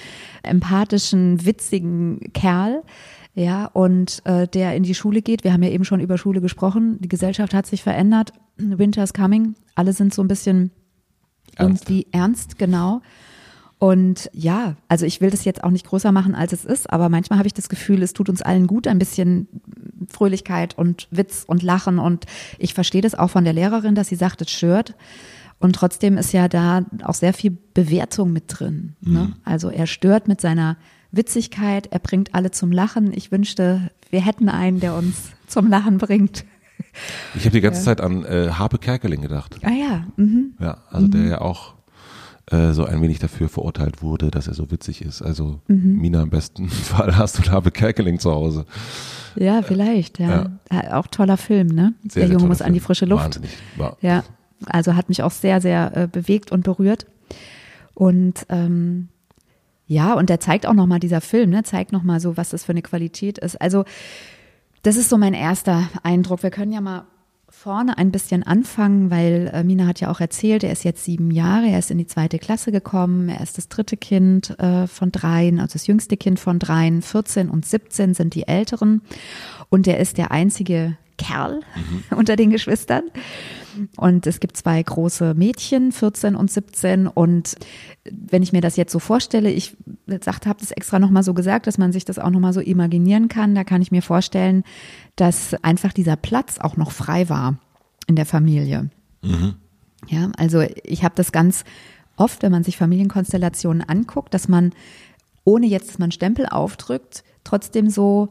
empathischen, 0.43 1.45
witzigen 1.45 2.21
Kerl, 2.33 2.83
ja, 3.35 3.67
und 3.67 4.23
äh, 4.25 4.47
der 4.47 4.77
in 4.77 4.85
die 4.85 4.95
Schule 4.95 5.21
geht. 5.21 5.45
Wir 5.45 5.53
haben 5.53 5.63
ja 5.63 5.71
eben 5.71 5.85
schon 5.85 6.01
über 6.01 6.17
Schule 6.17 6.41
gesprochen. 6.41 6.99
Die 7.01 7.09
Gesellschaft 7.09 7.53
hat 7.53 7.67
sich 7.67 7.83
verändert. 7.83 8.33
Winter's 8.57 9.13
coming. 9.13 9.57
Alle 9.75 9.93
sind 9.93 10.15
so 10.15 10.23
ein 10.23 10.29
bisschen 10.29 10.71
ernst. 11.59 11.89
irgendwie 11.89 12.07
ernst, 12.13 12.59
genau. 12.59 13.03
Und 13.79 14.31
ja, 14.33 14.77
also 14.89 15.05
ich 15.05 15.21
will 15.21 15.31
das 15.31 15.45
jetzt 15.45 15.63
auch 15.63 15.71
nicht 15.71 15.87
größer 15.87 16.13
machen, 16.13 16.35
als 16.35 16.53
es 16.53 16.65
ist, 16.65 16.91
aber 16.91 17.09
manchmal 17.09 17.39
habe 17.39 17.47
ich 17.47 17.55
das 17.55 17.69
Gefühl, 17.69 18.03
es 18.03 18.13
tut 18.13 18.29
uns 18.29 18.41
allen 18.41 18.67
gut, 18.67 18.87
ein 18.87 18.99
bisschen 18.99 19.49
Fröhlichkeit 20.09 20.79
und 20.79 21.09
Witz 21.11 21.45
und 21.47 21.63
Lachen. 21.63 21.99
Und 21.99 22.25
ich 22.59 22.73
verstehe 22.73 23.03
das 23.03 23.15
auch 23.15 23.29
von 23.29 23.45
der 23.45 23.53
Lehrerin, 23.53 23.95
dass 23.95 24.09
sie 24.09 24.17
sagt, 24.17 24.41
es 24.41 24.51
stört. 24.51 24.95
Und 25.59 25.77
trotzdem 25.77 26.17
ist 26.17 26.33
ja 26.33 26.49
da 26.49 26.85
auch 27.03 27.15
sehr 27.15 27.33
viel 27.33 27.57
Bewertung 27.75 28.33
mit 28.33 28.45
drin. 28.49 28.97
Ne? 29.01 29.21
Mhm. 29.21 29.35
Also 29.45 29.71
er 29.71 29.87
stört 29.87 30.29
mit 30.29 30.41
seiner 30.41 30.77
Witzigkeit, 31.11 31.89
er 31.91 31.99
bringt 32.01 32.35
alle 32.35 32.51
zum 32.51 32.73
Lachen. 32.73 33.13
Ich 33.13 33.33
wünschte, 33.33 33.91
wir 34.11 34.25
hätten 34.25 34.49
einen, 34.49 34.81
der 34.81 34.95
uns 34.95 35.31
zum 35.47 35.69
Lachen 35.69 35.99
bringt. 35.99 36.45
Ich 37.35 37.45
habe 37.45 37.51
die 37.51 37.61
ganze 37.61 37.81
ja. 37.81 37.85
Zeit 37.87 38.01
an 38.01 38.25
äh, 38.25 38.51
Harpe 38.51 38.79
Kerkeling 38.79 39.21
gedacht. 39.21 39.57
Ah 39.63 39.71
ja. 39.71 40.05
Mhm. 40.17 40.55
Ja, 40.61 40.79
also 40.91 41.07
mhm. 41.07 41.11
der 41.11 41.23
ja 41.23 41.41
auch 41.41 41.75
äh, 42.51 42.73
so 42.73 42.85
ein 42.85 43.03
wenig 43.03 43.19
dafür 43.19 43.49
verurteilt 43.49 44.03
wurde, 44.03 44.31
dass 44.31 44.47
er 44.47 44.55
so 44.55 44.71
witzig 44.71 45.03
ist. 45.03 45.23
Also 45.23 45.61
mhm. 45.67 45.97
Mina 46.01 46.23
im 46.23 46.31
besten 46.31 46.69
Fall 46.71 47.17
hast 47.17 47.39
du 47.39 47.51
Habe 47.51 47.71
Kerkeling 47.71 48.19
zu 48.19 48.31
Hause. 48.31 48.67
Ja, 49.37 49.63
vielleicht, 49.63 50.21
ja. 50.21 50.51
ja. 50.71 50.99
Auch 50.99 51.09
toller 51.09 51.37
Film, 51.37 51.69
ne? 51.69 51.95
Sehr, 52.09 52.27
Der 52.27 52.35
Junge 52.35 52.47
muss 52.47 52.59
Film. 52.59 52.69
an 52.69 52.75
die 52.75 52.81
frische 52.81 53.07
Luft. 53.07 53.25
Wahnsinnig. 53.25 53.51
War. 53.77 53.97
Ja, 54.01 54.23
also 54.67 54.95
hat 54.95 55.09
mich 55.09 55.23
auch 55.23 55.33
sehr, 55.33 55.61
sehr 55.61 55.97
äh, 55.97 56.07
bewegt 56.07 56.53
und 56.53 56.63
berührt. 56.63 57.07
Und 57.95 58.47
ähm, 58.49 59.09
ja, 59.87 60.15
und 60.15 60.31
der 60.31 60.41
zeigt 60.41 60.67
auch 60.67 60.73
nochmal, 60.73 61.01
dieser 61.01 61.21
Film, 61.21 61.51
ne, 61.51 61.63
zeigt 61.63 61.93
nochmal 61.93 62.21
so, 62.21 62.37
was 62.37 62.51
das 62.51 62.65
für 62.65 62.73
eine 62.73 62.83
Qualität 62.83 63.39
ist. 63.39 63.61
Also, 63.61 63.85
das 64.85 64.97
ist 64.97 65.09
so 65.09 65.17
mein 65.17 65.35
erster 65.35 65.89
Eindruck. 66.03 66.43
Wir 66.43 66.51
können 66.51 66.73
ja 66.73 66.83
mal 66.83 67.07
vorne 67.49 67.97
ein 67.97 68.13
bisschen 68.13 68.43
anfangen, 68.43 69.11
weil 69.11 69.51
äh, 69.53 69.65
Mina 69.65 69.87
hat 69.87 70.01
ja 70.01 70.11
auch 70.11 70.21
erzählt, 70.21 70.63
er 70.63 70.73
ist 70.73 70.85
jetzt 70.85 71.05
sieben 71.05 71.31
Jahre, 71.31 71.69
er 71.69 71.79
ist 71.79 71.91
in 71.91 71.97
die 71.97 72.07
zweite 72.07 72.39
Klasse 72.39 72.71
gekommen, 72.71 73.31
er 73.31 73.41
ist 73.41 73.57
das 73.57 73.69
dritte 73.69 73.97
Kind 73.97 74.59
äh, 74.59 74.87
von 74.87 75.11
dreien, 75.11 75.59
also 75.59 75.73
das 75.73 75.87
jüngste 75.87 76.19
Kind 76.19 76.39
von 76.39 76.59
dreien, 76.59 77.01
14 77.01 77.49
und 77.49 77.65
17 77.65 78.13
sind 78.13 78.35
die 78.35 78.47
Älteren 78.47 79.01
und 79.71 79.87
er 79.87 79.99
ist 80.01 80.19
der 80.19 80.33
einzige 80.33 80.99
Kerl 81.17 81.61
mhm. 81.77 82.05
unter 82.17 82.37
den 82.37 82.51
Geschwistern. 82.51 83.05
Und 83.97 84.27
es 84.27 84.41
gibt 84.41 84.57
zwei 84.57 84.83
große 84.83 85.35
Mädchen, 85.35 85.91
14 85.91 86.37
und 86.37 86.51
17. 86.51 87.09
Und 87.09 87.57
wenn 88.09 88.43
ich 88.43 88.53
mir 88.53 88.61
das 88.61 88.77
jetzt 88.77 88.93
so 88.93 88.99
vorstelle, 88.99 89.51
ich 89.51 89.77
sagte, 90.21 90.49
habe 90.49 90.61
das 90.61 90.71
extra 90.71 90.99
nochmal 90.99 91.23
so 91.23 91.35
gesagt, 91.35 91.67
dass 91.67 91.79
man 91.79 91.93
sich 91.93 92.05
das 92.05 92.19
auch 92.19 92.31
nochmal 92.31 92.53
so 92.53 92.61
imaginieren 92.61 93.29
kann, 93.29 93.55
da 93.55 93.65
kann 93.65 93.83
ich 93.83 93.91
mir 93.91 94.03
vorstellen, 94.03 94.65
dass 95.17 95.55
einfach 95.63 95.93
dieser 95.93 96.17
Platz 96.17 96.59
auch 96.59 96.77
noch 96.77 96.93
frei 96.93 97.29
war 97.29 97.59
in 98.07 98.17
der 98.17 98.27
Familie. 98.27 98.91
Mhm. 99.23 99.55
Ja, 100.09 100.31
also 100.37 100.61
ich 100.85 101.03
habe 101.03 101.15
das 101.17 101.33
ganz 101.33 101.65
oft, 102.17 102.43
wenn 102.43 102.53
man 102.53 102.65
sich 102.65 102.77
Familienkonstellationen 102.77 103.83
anguckt, 103.83 104.35
dass 104.35 104.49
man, 104.49 104.73
ohne 105.45 105.67
jetzt, 105.67 105.89
dass 105.89 105.99
man 105.99 106.13
Stempel 106.13 106.47
aufdrückt, 106.47 107.25
trotzdem 107.43 107.91
so 107.91 108.29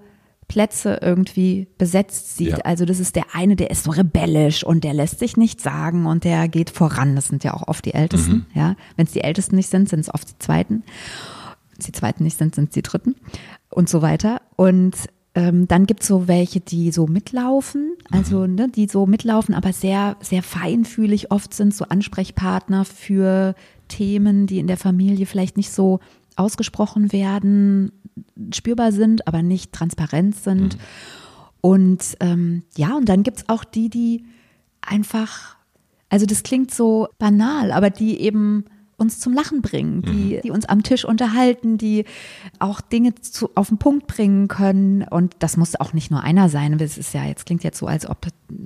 Plätze 0.47 0.99
irgendwie 1.01 1.67
besetzt 1.77 2.37
sieht. 2.37 2.49
Ja. 2.49 2.57
Also 2.59 2.85
das 2.85 2.99
ist 2.99 3.15
der 3.15 3.25
eine, 3.33 3.55
der 3.55 3.71
ist 3.71 3.83
so 3.83 3.91
rebellisch 3.91 4.63
und 4.63 4.83
der 4.83 4.93
lässt 4.93 5.19
sich 5.19 5.37
nichts 5.37 5.63
sagen 5.63 6.05
und 6.05 6.23
der 6.23 6.47
geht 6.47 6.69
voran. 6.69 7.15
Das 7.15 7.27
sind 7.27 7.43
ja 7.43 7.53
auch 7.53 7.67
oft 7.67 7.85
die 7.85 7.93
Ältesten. 7.93 8.33
Mhm. 8.33 8.45
Ja, 8.53 8.75
wenn 8.95 9.05
es 9.05 9.13
die 9.13 9.21
Ältesten 9.23 9.55
nicht 9.55 9.69
sind, 9.69 9.89
sind 9.89 10.01
es 10.01 10.13
oft 10.13 10.29
die 10.29 10.39
Zweiten. 10.39 10.83
Wenn 11.69 11.79
es 11.79 11.85
die 11.85 11.91
Zweiten 11.91 12.23
nicht 12.23 12.37
sind, 12.37 12.55
sind 12.55 12.69
es 12.69 12.73
die 12.73 12.81
Dritten 12.81 13.15
und 13.69 13.89
so 13.89 14.01
weiter. 14.01 14.41
Und 14.55 14.95
ähm, 15.35 15.67
dann 15.67 15.87
gibt 15.87 16.01
es 16.03 16.07
so 16.07 16.27
welche, 16.27 16.59
die 16.59 16.91
so 16.91 17.07
mitlaufen, 17.07 17.93
also 18.11 18.47
mhm. 18.47 18.55
ne, 18.55 18.69
die 18.69 18.87
so 18.87 19.07
mitlaufen, 19.07 19.55
aber 19.55 19.73
sehr, 19.73 20.15
sehr 20.21 20.43
feinfühlig 20.43 21.31
oft 21.31 21.53
sind, 21.53 21.73
so 21.73 21.85
Ansprechpartner 21.85 22.85
für 22.85 23.55
Themen, 23.87 24.45
die 24.45 24.59
in 24.59 24.67
der 24.67 24.77
Familie 24.77 25.25
vielleicht 25.25 25.57
nicht 25.57 25.71
so 25.71 25.99
ausgesprochen 26.35 27.11
werden, 27.11 27.91
spürbar 28.53 28.91
sind, 28.91 29.27
aber 29.27 29.41
nicht 29.41 29.71
transparent 29.71 30.35
sind. 30.35 30.75
Mhm. 30.75 30.81
Und 31.61 32.17
ähm, 32.19 32.63
ja, 32.75 32.95
und 32.95 33.07
dann 33.07 33.23
gibt 33.23 33.37
es 33.37 33.49
auch 33.49 33.63
die, 33.63 33.89
die 33.89 34.25
einfach, 34.81 35.55
also 36.09 36.25
das 36.25 36.43
klingt 36.43 36.73
so 36.73 37.07
banal, 37.19 37.71
aber 37.71 37.89
die 37.89 38.19
eben 38.19 38.65
uns 39.03 39.19
zum 39.19 39.33
Lachen 39.33 39.61
bringen, 39.61 40.01
die, 40.01 40.37
mhm. 40.37 40.41
die 40.43 40.51
uns 40.51 40.65
am 40.65 40.81
Tisch 40.81 41.05
unterhalten, 41.05 41.77
die 41.77 42.05
auch 42.59 42.81
Dinge 42.81 43.13
zu, 43.15 43.51
auf 43.53 43.67
den 43.67 43.77
Punkt 43.77 44.07
bringen 44.07 44.47
können. 44.47 45.03
Und 45.03 45.35
das 45.39 45.57
muss 45.57 45.79
auch 45.79 45.93
nicht 45.93 46.09
nur 46.09 46.23
einer 46.23 46.49
sein. 46.49 46.73
Es 46.79 46.97
ist 46.97 47.13
ja, 47.13 47.25
jetzt 47.25 47.45
klingt 47.45 47.63
jetzt 47.63 47.77
so, 47.77 47.85
als 47.85 48.09
ob 48.09 48.25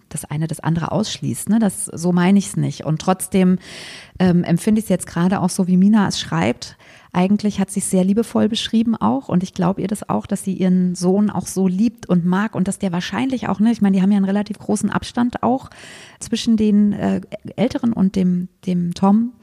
das 0.09 0.25
eine 0.25 0.47
das 0.47 0.59
andere 0.59 0.91
ausschließt. 0.91 1.49
Ne? 1.49 1.59
Das, 1.59 1.85
so 1.85 2.13
meine 2.13 2.39
ich 2.39 2.47
es 2.47 2.57
nicht. 2.57 2.85
Und 2.85 3.01
trotzdem 3.01 3.57
ähm, 4.19 4.43
empfinde 4.43 4.79
ich 4.79 4.85
es 4.85 4.89
jetzt 4.89 5.07
gerade 5.07 5.41
auch 5.41 5.49
so, 5.49 5.67
wie 5.67 5.77
Mina 5.77 6.07
es 6.07 6.19
schreibt. 6.19 6.77
Eigentlich 7.13 7.59
hat 7.59 7.71
sie 7.71 7.79
es 7.79 7.89
sehr 7.89 8.03
liebevoll 8.03 8.47
beschrieben 8.47 8.95
auch. 8.95 9.27
Und 9.27 9.41
ich 9.41 9.53
glaube 9.53 9.81
ihr 9.81 9.87
das 9.87 10.07
auch, 10.07 10.27
dass 10.27 10.43
sie 10.43 10.53
ihren 10.53 10.93
Sohn 10.93 11.29
auch 11.29 11.47
so 11.47 11.67
liebt 11.67 12.07
und 12.07 12.25
mag 12.25 12.53
und 12.53 12.67
dass 12.67 12.77
der 12.77 12.91
wahrscheinlich 12.91 13.47
auch, 13.47 13.59
ne, 13.59 13.71
ich 13.71 13.81
meine, 13.81 13.95
die 13.97 14.03
haben 14.03 14.11
ja 14.11 14.17
einen 14.17 14.25
relativ 14.25 14.59
großen 14.59 14.91
Abstand 14.91 15.41
auch 15.41 15.69
zwischen 16.19 16.57
den 16.57 16.93
äh, 16.93 17.21
Älteren 17.55 17.93
und 17.93 18.15
dem, 18.15 18.49
dem 18.65 18.93
Tom 18.93 19.33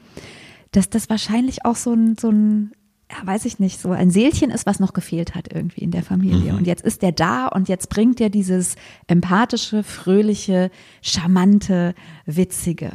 dass 0.75 0.89
das 0.89 1.09
wahrscheinlich 1.09 1.65
auch 1.65 1.75
so 1.75 1.93
ein, 1.93 2.17
so 2.17 2.29
ein 2.29 2.71
ja, 3.11 3.25
weiß 3.25 3.45
ich 3.45 3.59
nicht, 3.59 3.79
so 3.79 3.91
ein 3.91 4.09
Seelchen 4.09 4.49
ist, 4.49 4.65
was 4.65 4.79
noch 4.79 4.93
gefehlt 4.93 5.35
hat 5.35 5.53
irgendwie 5.53 5.81
in 5.81 5.91
der 5.91 6.03
Familie. 6.03 6.53
Mhm. 6.53 6.59
Und 6.59 6.67
jetzt 6.67 6.83
ist 6.83 7.01
der 7.01 7.11
da 7.11 7.47
und 7.47 7.69
jetzt 7.69 7.89
bringt 7.89 8.19
er 8.19 8.29
dieses 8.29 8.75
empathische, 9.07 9.83
fröhliche, 9.83 10.71
charmante, 11.01 11.93
witzige 12.25 12.93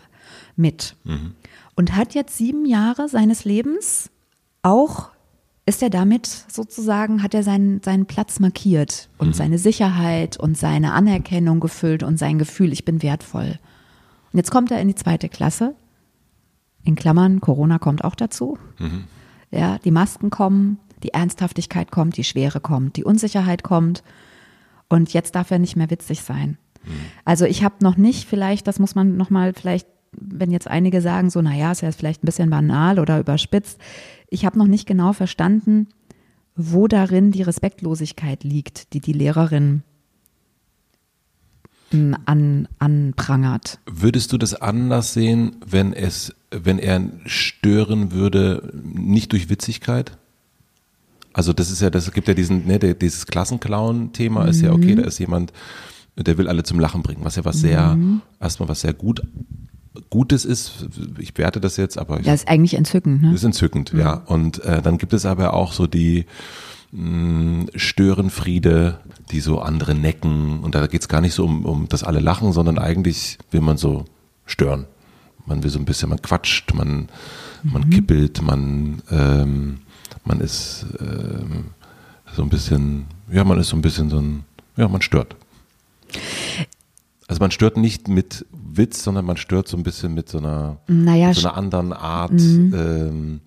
mit. 0.57 0.97
Mhm. 1.05 1.35
Und 1.77 1.95
hat 1.95 2.15
jetzt 2.15 2.37
sieben 2.37 2.67
Jahre 2.67 3.09
seines 3.09 3.45
Lebens 3.45 4.11
auch, 4.63 5.11
ist 5.65 5.83
er 5.83 5.91
damit 5.91 6.27
sozusagen, 6.27 7.23
hat 7.23 7.33
er 7.33 7.45
seinen, 7.45 7.81
seinen 7.83 8.07
Platz 8.07 8.41
markiert 8.41 9.09
und 9.19 9.29
mhm. 9.29 9.35
seine 9.35 9.59
Sicherheit 9.59 10.39
und 10.39 10.59
seine 10.59 10.93
Anerkennung 10.93 11.61
gefüllt 11.61 12.03
und 12.03 12.19
sein 12.19 12.39
Gefühl, 12.39 12.73
ich 12.73 12.85
bin 12.85 13.03
wertvoll. 13.03 13.59
Und 14.33 14.37
jetzt 14.37 14.51
kommt 14.51 14.73
er 14.73 14.81
in 14.81 14.89
die 14.89 14.95
zweite 14.97 15.29
Klasse. 15.29 15.75
In 16.85 16.95
Klammern, 16.95 17.41
Corona 17.41 17.79
kommt 17.79 18.05
auch 18.05 18.15
dazu. 18.15 18.59
Mhm. 18.79 19.05
Ja, 19.51 19.79
die 19.79 19.91
Masken 19.91 20.31
kommen, 20.31 20.79
die 21.03 21.13
Ernsthaftigkeit 21.13 21.91
kommt, 21.91 22.17
die 22.17 22.25
Schwere 22.25 22.61
kommt, 22.61 22.97
die 22.97 23.05
Unsicherheit 23.05 23.63
kommt. 23.63 24.03
Und 24.89 25.13
jetzt 25.13 25.35
darf 25.35 25.51
er 25.51 25.59
nicht 25.59 25.77
mehr 25.77 25.91
witzig 25.91 26.23
sein. 26.23 26.59
Mhm. 26.85 26.91
Also 27.25 27.45
ich 27.45 27.65
habe 27.65 27.77
noch 27.81 27.97
nicht, 27.97 28.29
vielleicht, 28.29 28.67
das 28.67 28.79
muss 28.79 28.95
man 28.95 29.17
nochmal 29.17 29.53
vielleicht, 29.55 29.87
wenn 30.13 30.51
jetzt 30.51 30.69
einige 30.69 31.01
sagen, 31.01 31.31
so, 31.31 31.41
naja, 31.41 31.71
ist 31.73 31.83
ja 31.83 31.93
vielleicht 31.93 32.23
ein 32.23 32.27
bisschen 32.27 32.51
banal 32.51 32.99
oder 32.99 33.21
überspitzt. 33.21 33.81
Ich 34.29 34.45
habe 34.45 34.59
noch 34.59 34.67
nicht 34.67 34.87
genau 34.87 35.13
verstanden, 35.13 35.89
wo 36.57 36.89
darin 36.89 37.31
die 37.31 37.43
Respektlosigkeit 37.43 38.45
liegt, 38.45 38.93
die 38.93 39.01
die 39.01 39.13
Lehrerin 39.13 39.83
an, 41.93 42.69
anprangert. 42.79 43.81
Würdest 43.87 44.33
du 44.33 44.39
das 44.39 44.55
anders 44.55 45.13
sehen, 45.13 45.57
wenn 45.67 45.93
es, 45.93 46.35
wenn 46.51 46.79
er 46.79 47.03
stören 47.27 48.13
würde, 48.13 48.73
nicht 48.83 49.33
durch 49.33 49.49
Witzigkeit? 49.49 50.17
Also 51.33 51.53
das 51.53 51.71
ist 51.71 51.81
ja, 51.81 51.91
das 51.91 52.11
gibt 52.13 52.29
ja 52.29 52.35
diesen, 52.35 52.67
ne, 52.67 52.79
dieses 52.79 53.27
Klassenclown-Thema 53.27 54.45
mhm. 54.45 54.49
ist 54.49 54.61
ja 54.63 54.73
okay, 54.73 54.97
da 54.97 55.03
ist 55.03 55.19
jemand, 55.19 55.53
der 56.17 56.39
will 56.39 56.49
alle 56.49 56.65
zum 56.65 56.81
Lachen 56.81 57.03
bringen, 57.03 57.25
was 57.25 57.37
ja 57.37 57.45
was 57.45 57.61
sehr, 57.61 57.95
mhm. 57.95 58.23
erstmal 58.41 58.69
was 58.69 58.81
sehr 58.81 58.93
gut 58.93 59.23
Gutes 60.09 60.45
ist, 60.45 60.87
ich 61.19 61.37
werte 61.37 61.61
das 61.61 61.77
jetzt, 61.77 61.99
aber. 61.99 62.21
Das 62.21 62.43
ist 62.43 62.49
eigentlich 62.49 62.75
entzückend, 62.75 63.23
ne? 63.23 63.35
Ist 63.35 63.43
entzückend, 63.43 63.93
mhm. 63.93 64.01
ja. 64.01 64.15
Und 64.15 64.63
äh, 64.65 64.81
dann 64.83 64.99
gibt 64.99 65.13
es 65.13 65.27
aber 65.27 65.53
auch 65.53 65.73
so 65.73 65.89
die, 65.89 66.27
Störenfriede, 67.77 68.99
die 69.31 69.41
so 69.41 69.61
andere 69.61 69.95
necken. 69.95 70.59
Und 70.61 70.75
da 70.75 70.87
geht 70.89 71.03
es 71.03 71.09
gar 71.09 71.21
nicht 71.21 71.35
so 71.35 71.45
um, 71.45 71.65
um, 71.65 71.89
dass 71.89 72.03
alle 72.03 72.19
lachen, 72.19 72.53
sondern 72.53 72.79
eigentlich 72.79 73.39
will 73.53 73.61
man 73.61 73.77
so 73.77 74.07
stören. 74.45 74.87
Man 75.51 75.63
will 75.63 75.71
so 75.71 75.79
ein 75.79 75.85
bisschen, 75.85 76.09
man 76.09 76.23
quatscht, 76.23 76.73
man, 76.75 77.09
man 77.65 77.83
mhm. 77.83 77.91
kippelt, 77.91 78.41
man, 78.41 79.03
ähm, 79.11 79.81
man 80.25 80.41
ist 80.41 80.87
ähm, 81.01 81.67
so 82.35 82.43
ein 82.43 82.49
bisschen, 82.49 83.07
ja, 83.31 83.45
man 83.45 83.59
ist 83.59 83.69
so 83.69 83.77
ein 83.77 83.83
bisschen 83.83 84.09
so 84.09 84.19
ein, 84.19 84.45
ja, 84.77 84.89
man 84.89 85.03
stört. 85.03 85.37
Also 87.27 87.41
man 87.41 87.51
stört 87.51 87.77
nicht 87.77 88.09
mit 88.09 88.47
Witz, 88.53 89.03
sondern 89.03 89.25
man 89.25 89.37
stört 89.37 89.69
so 89.69 89.77
ein 89.77 89.83
bisschen 89.83 90.15
mit 90.15 90.29
so 90.29 90.39
einer, 90.39 90.79
naja, 90.87 91.35
so 91.35 91.49
einer 91.49 91.57
anderen 91.57 91.93
Art. 91.93 92.33
Mhm. 92.33 92.75
Ähm, 92.75 93.41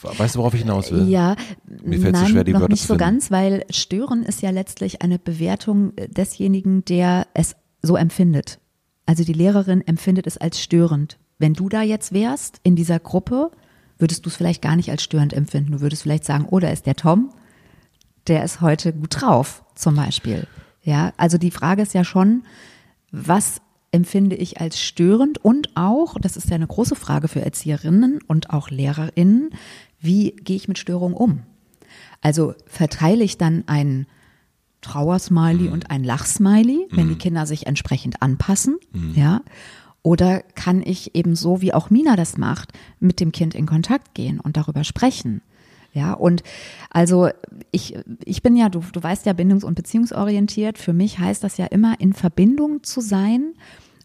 Weißt 0.00 0.34
du, 0.34 0.38
worauf 0.38 0.54
ich 0.54 0.60
hinaus 0.60 0.90
will? 0.90 1.08
Ja, 1.08 1.36
mir 1.84 2.00
fällt 2.00 2.14
nein, 2.14 2.26
so 2.26 2.32
schwer, 2.32 2.44
die 2.44 2.52
noch 2.52 2.60
Wörter 2.60 2.72
nicht 2.72 2.86
so 2.86 2.96
ganz, 2.96 3.30
weil 3.30 3.64
stören 3.68 4.22
ist 4.22 4.40
ja 4.40 4.50
letztlich 4.50 5.02
eine 5.02 5.18
Bewertung 5.18 5.92
desjenigen, 5.96 6.84
der 6.84 7.26
es 7.34 7.56
so 7.82 7.96
empfindet. 7.96 8.58
Also 9.06 9.24
die 9.24 9.32
Lehrerin 9.32 9.86
empfindet 9.86 10.26
es 10.26 10.36
als 10.36 10.60
störend. 10.60 11.18
Wenn 11.38 11.54
du 11.54 11.68
da 11.68 11.82
jetzt 11.82 12.12
wärst 12.12 12.60
in 12.62 12.76
dieser 12.76 12.98
Gruppe, 12.98 13.50
würdest 13.98 14.24
du 14.24 14.28
es 14.28 14.36
vielleicht 14.36 14.62
gar 14.62 14.76
nicht 14.76 14.90
als 14.90 15.02
störend 15.02 15.32
empfinden. 15.32 15.72
Du 15.72 15.80
würdest 15.80 16.02
vielleicht 16.02 16.24
sagen, 16.24 16.46
oh, 16.50 16.58
da 16.58 16.68
ist 16.68 16.86
der 16.86 16.96
Tom, 16.96 17.30
der 18.26 18.44
ist 18.44 18.60
heute 18.60 18.92
gut 18.92 19.20
drauf, 19.20 19.64
zum 19.74 19.94
Beispiel. 19.94 20.46
Ja, 20.82 21.12
also 21.16 21.38
die 21.38 21.50
Frage 21.50 21.82
ist 21.82 21.94
ja 21.94 22.04
schon, 22.04 22.44
was 23.10 23.60
empfinde 23.92 24.36
ich 24.36 24.60
als 24.60 24.80
störend 24.80 25.38
und 25.38 25.70
auch, 25.76 26.16
das 26.20 26.36
ist 26.36 26.50
ja 26.50 26.56
eine 26.56 26.66
große 26.66 26.96
Frage 26.96 27.28
für 27.28 27.40
Erzieherinnen 27.40 28.20
und 28.26 28.50
auch 28.50 28.70
Lehrerinnen, 28.70 29.50
wie 30.00 30.32
gehe 30.32 30.56
ich 30.56 30.68
mit 30.68 30.78
Störungen 30.78 31.16
um? 31.16 31.42
Also 32.20 32.54
verteile 32.66 33.24
ich 33.24 33.38
dann 33.38 33.64
ein 33.66 34.06
Trauersmiley 34.86 35.68
mhm. 35.68 35.72
und 35.72 35.90
ein 35.90 36.04
Lachsmiley, 36.04 36.86
wenn 36.90 37.06
mhm. 37.06 37.10
die 37.10 37.18
Kinder 37.18 37.46
sich 37.46 37.66
entsprechend 37.66 38.22
anpassen, 38.22 38.78
mhm. 38.92 39.14
ja? 39.14 39.40
Oder 40.02 40.42
kann 40.54 40.82
ich 40.82 41.16
eben 41.16 41.34
so, 41.34 41.60
wie 41.60 41.74
auch 41.74 41.90
Mina 41.90 42.14
das 42.14 42.38
macht, 42.38 42.72
mit 43.00 43.18
dem 43.18 43.32
Kind 43.32 43.56
in 43.56 43.66
Kontakt 43.66 44.14
gehen 44.14 44.38
und 44.38 44.56
darüber 44.56 44.84
sprechen? 44.84 45.42
Ja, 45.92 46.12
und 46.12 46.44
also 46.90 47.30
ich, 47.72 47.98
ich 48.24 48.42
bin 48.42 48.54
ja, 48.54 48.68
du, 48.68 48.84
du 48.92 49.02
weißt 49.02 49.26
ja, 49.26 49.32
bindungs- 49.32 49.64
und 49.64 49.74
beziehungsorientiert. 49.74 50.78
Für 50.78 50.92
mich 50.92 51.18
heißt 51.18 51.42
das 51.42 51.56
ja 51.56 51.66
immer, 51.66 51.98
in 51.98 52.12
Verbindung 52.12 52.84
zu 52.84 53.00
sein 53.00 53.54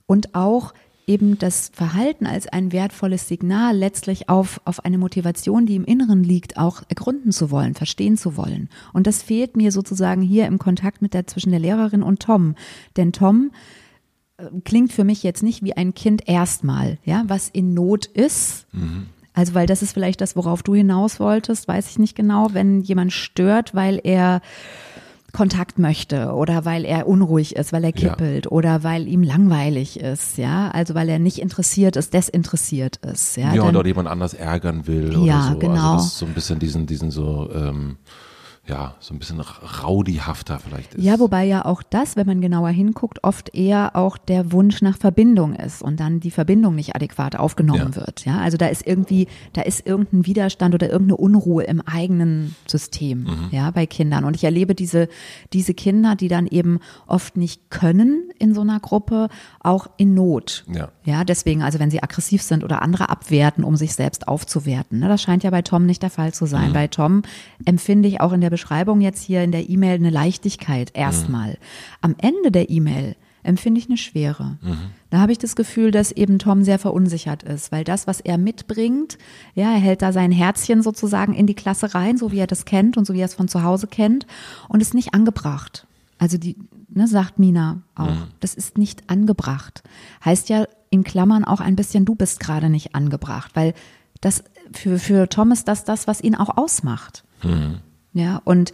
und 0.07 0.33
auch 0.33 0.73
eben 1.07 1.37
das 1.37 1.71
Verhalten 1.73 2.25
als 2.25 2.47
ein 2.47 2.71
wertvolles 2.71 3.27
Signal 3.27 3.75
letztlich 3.75 4.29
auf, 4.29 4.61
auf 4.65 4.85
eine 4.85 4.97
Motivation, 4.97 5.65
die 5.65 5.75
im 5.75 5.85
Inneren 5.85 6.23
liegt, 6.23 6.57
auch 6.57 6.83
ergründen 6.89 7.31
zu 7.31 7.51
wollen, 7.51 7.73
verstehen 7.73 8.17
zu 8.17 8.37
wollen. 8.37 8.69
Und 8.93 9.07
das 9.07 9.23
fehlt 9.23 9.57
mir 9.57 9.71
sozusagen 9.71 10.21
hier 10.21 10.47
im 10.47 10.59
Kontakt 10.59 11.01
mit 11.01 11.13
der, 11.13 11.27
zwischen 11.27 11.51
der 11.51 11.59
Lehrerin 11.59 12.03
und 12.03 12.21
Tom. 12.21 12.55
Denn 12.97 13.13
Tom 13.13 13.51
äh, 14.37 14.45
klingt 14.63 14.93
für 14.93 15.03
mich 15.03 15.23
jetzt 15.23 15.43
nicht 15.43 15.63
wie 15.63 15.75
ein 15.75 15.93
Kind 15.93 16.27
erstmal, 16.27 16.97
ja, 17.03 17.23
was 17.27 17.49
in 17.49 17.73
Not 17.73 18.05
ist. 18.05 18.67
Mhm 18.71 19.07
also, 19.33 19.53
weil 19.53 19.65
das 19.65 19.81
ist 19.81 19.93
vielleicht 19.93 20.21
das, 20.21 20.35
worauf 20.35 20.61
du 20.61 20.75
hinaus 20.75 21.19
wolltest, 21.19 21.67
weiß 21.67 21.89
ich 21.89 21.99
nicht 21.99 22.15
genau, 22.15 22.49
wenn 22.53 22.81
jemand 22.81 23.13
stört, 23.13 23.73
weil 23.73 24.01
er 24.03 24.41
Kontakt 25.33 25.79
möchte 25.79 26.33
oder 26.33 26.65
weil 26.65 26.85
er 26.85 27.07
unruhig 27.07 27.55
ist, 27.55 27.73
weil 27.73 27.83
er 27.83 27.91
kippelt 27.91 28.45
ja. 28.45 28.51
oder 28.51 28.83
weil 28.83 29.07
ihm 29.07 29.23
langweilig 29.23 29.99
ist, 29.99 30.37
ja, 30.37 30.69
also 30.71 30.93
weil 30.95 31.09
er 31.09 31.19
nicht 31.19 31.39
interessiert 31.39 31.95
ist, 31.95 32.13
desinteressiert 32.13 32.97
ist, 32.97 33.37
ja. 33.37 33.53
Ja, 33.53 33.63
oder 33.63 33.85
jemand 33.85 34.07
anders 34.07 34.33
ärgern 34.33 34.87
will 34.87 35.13
ja, 35.25 35.39
oder 35.39 35.53
so. 35.53 35.59
Genau. 35.59 35.73
Also 35.73 35.95
das 35.95 36.05
ist 36.07 36.17
so 36.17 36.25
ein 36.25 36.33
bisschen 36.33 36.59
diesen, 36.59 36.85
diesen 36.85 37.11
so 37.11 37.49
ähm, 37.53 37.97
ja, 38.67 38.93
so 38.99 39.15
ein 39.15 39.19
bisschen 39.19 39.39
raudihafter 39.39 40.59
vielleicht 40.59 40.93
ist. 40.93 41.03
Ja, 41.03 41.19
wobei 41.19 41.45
ja 41.45 41.65
auch 41.65 41.81
das, 41.81 42.15
wenn 42.15 42.27
man 42.27 42.41
genauer 42.41 42.69
hinguckt, 42.69 43.23
oft 43.23 43.55
eher 43.55 43.95
auch 43.95 44.17
der 44.19 44.51
Wunsch 44.51 44.83
nach 44.83 44.97
Verbindung 44.97 45.55
ist 45.55 45.81
und 45.81 45.99
dann 45.99 46.19
die 46.19 46.29
Verbindung 46.29 46.75
nicht 46.75 46.95
adäquat 46.95 47.35
aufgenommen 47.35 47.91
ja. 47.93 47.95
wird. 47.95 48.23
Ja, 48.23 48.37
also 48.37 48.57
da 48.57 48.67
ist 48.67 48.85
irgendwie, 48.85 49.27
da 49.53 49.63
ist 49.63 49.87
irgendein 49.87 50.27
Widerstand 50.27 50.75
oder 50.75 50.91
irgendeine 50.91 51.17
Unruhe 51.17 51.63
im 51.63 51.81
eigenen 51.81 52.55
System, 52.67 53.23
mhm. 53.23 53.47
ja, 53.49 53.71
bei 53.71 53.87
Kindern. 53.87 54.25
Und 54.25 54.35
ich 54.35 54.43
erlebe 54.43 54.75
diese, 54.75 55.09
diese 55.53 55.73
Kinder, 55.73 56.15
die 56.15 56.27
dann 56.27 56.45
eben 56.45 56.79
oft 57.07 57.37
nicht 57.37 57.71
können 57.71 58.29
in 58.37 58.53
so 58.53 58.61
einer 58.61 58.79
Gruppe, 58.79 59.29
auch 59.59 59.87
in 59.97 60.13
Not. 60.13 60.65
Ja. 60.71 60.89
Ja, 61.03 61.23
deswegen, 61.23 61.63
also 61.63 61.79
wenn 61.79 61.89
sie 61.89 62.03
aggressiv 62.03 62.43
sind 62.43 62.63
oder 62.63 62.83
andere 62.83 63.09
abwerten, 63.09 63.63
um 63.63 63.75
sich 63.75 63.95
selbst 63.95 64.27
aufzuwerten. 64.27 64.99
Ne, 64.99 65.07
das 65.07 65.23
scheint 65.23 65.43
ja 65.43 65.49
bei 65.49 65.63
Tom 65.63 65.87
nicht 65.87 66.03
der 66.03 66.11
Fall 66.11 66.31
zu 66.31 66.45
sein. 66.45 66.69
Mhm. 66.69 66.73
Bei 66.73 66.87
Tom 66.87 67.23
empfinde 67.65 68.07
ich 68.07 68.21
auch 68.21 68.33
in 68.33 68.41
der 68.41 68.50
Beschreibung 68.51 69.01
jetzt 69.01 69.23
hier 69.23 69.43
in 69.43 69.51
der 69.51 69.67
E-Mail 69.67 69.95
eine 69.95 70.11
Leichtigkeit 70.11 70.91
erstmal. 70.93 71.51
Mhm. 71.51 71.57
Am 72.01 72.15
Ende 72.19 72.51
der 72.51 72.69
E-Mail 72.69 73.15
empfinde 73.43 73.79
ich 73.79 73.87
eine 73.87 73.97
Schwere. 73.97 74.57
Mhm. 74.61 74.77
Da 75.09 75.19
habe 75.19 75.31
ich 75.31 75.37
das 75.37 75.55
Gefühl, 75.55 75.91
dass 75.91 76.11
eben 76.11 76.39
Tom 76.39 76.63
sehr 76.63 76.79
verunsichert 76.79 77.43
ist, 77.43 77.71
weil 77.71 77.83
das, 77.83 78.07
was 78.07 78.19
er 78.19 78.37
mitbringt, 78.37 79.17
ja, 79.55 79.71
er 79.71 79.79
hält 79.79 80.01
da 80.01 80.13
sein 80.13 80.31
Herzchen 80.31 80.83
sozusagen 80.83 81.33
in 81.33 81.47
die 81.47 81.55
Klasse 81.55 81.95
rein, 81.95 82.17
so 82.17 82.31
wie 82.31 82.39
er 82.39 82.47
das 82.47 82.65
kennt 82.65 82.97
und 82.97 83.05
so 83.05 83.13
wie 83.13 83.21
er 83.21 83.25
es 83.25 83.33
von 83.33 83.47
zu 83.47 83.63
Hause 83.63 83.87
kennt 83.87 84.27
und 84.69 84.81
ist 84.81 84.93
nicht 84.93 85.13
angebracht. 85.13 85.87
Also 86.19 86.37
die, 86.37 86.55
ne, 86.89 87.07
sagt 87.07 87.39
Mina 87.39 87.81
auch, 87.95 88.11
mhm. 88.11 88.23
das 88.39 88.53
ist 88.53 88.77
nicht 88.77 89.09
angebracht. 89.09 89.81
Heißt 90.23 90.49
ja 90.49 90.65
in 90.91 91.03
Klammern 91.03 91.43
auch 91.43 91.61
ein 91.61 91.75
bisschen, 91.75 92.05
du 92.05 92.15
bist 92.15 92.39
gerade 92.39 92.69
nicht 92.69 92.93
angebracht, 92.93 93.51
weil 93.55 93.73
das 94.19 94.43
für, 94.71 94.99
für 94.99 95.27
Tom 95.29 95.51
ist 95.51 95.67
das 95.67 95.83
das, 95.83 96.07
was 96.07 96.21
ihn 96.21 96.35
auch 96.35 96.57
ausmacht. 96.57 97.23
Mhm. 97.43 97.79
Ja, 98.13 98.41
und 98.43 98.73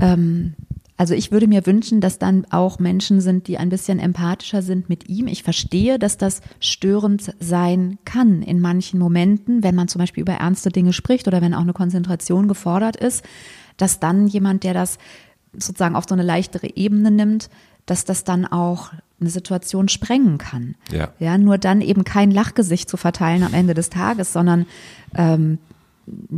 ähm, 0.00 0.54
also 0.96 1.14
ich 1.14 1.32
würde 1.32 1.48
mir 1.48 1.66
wünschen, 1.66 2.00
dass 2.00 2.18
dann 2.18 2.46
auch 2.50 2.78
Menschen 2.78 3.20
sind, 3.20 3.48
die 3.48 3.58
ein 3.58 3.68
bisschen 3.68 3.98
empathischer 3.98 4.62
sind 4.62 4.88
mit 4.88 5.08
ihm. 5.08 5.26
Ich 5.26 5.42
verstehe, 5.42 5.98
dass 5.98 6.18
das 6.18 6.40
störend 6.60 7.34
sein 7.40 7.98
kann 8.04 8.42
in 8.42 8.60
manchen 8.60 9.00
Momenten, 9.00 9.64
wenn 9.64 9.74
man 9.74 9.88
zum 9.88 9.98
Beispiel 9.98 10.22
über 10.22 10.34
ernste 10.34 10.70
Dinge 10.70 10.92
spricht 10.92 11.26
oder 11.26 11.42
wenn 11.42 11.54
auch 11.54 11.62
eine 11.62 11.72
Konzentration 11.72 12.46
gefordert 12.46 12.96
ist, 12.96 13.24
dass 13.76 13.98
dann 13.98 14.28
jemand, 14.28 14.62
der 14.62 14.74
das 14.74 14.98
sozusagen 15.52 15.96
auf 15.96 16.04
so 16.08 16.14
eine 16.14 16.22
leichtere 16.22 16.76
Ebene 16.76 17.10
nimmt, 17.10 17.50
dass 17.86 18.04
das 18.04 18.22
dann 18.22 18.46
auch 18.46 18.92
eine 19.20 19.30
Situation 19.30 19.88
sprengen 19.88 20.38
kann. 20.38 20.74
Ja. 20.92 21.12
ja, 21.18 21.38
nur 21.38 21.58
dann 21.58 21.80
eben 21.80 22.04
kein 22.04 22.30
Lachgesicht 22.30 22.88
zu 22.88 22.96
verteilen 22.96 23.42
am 23.42 23.54
Ende 23.54 23.74
des 23.74 23.90
Tages, 23.90 24.32
sondern 24.32 24.66
ähm, 25.16 25.58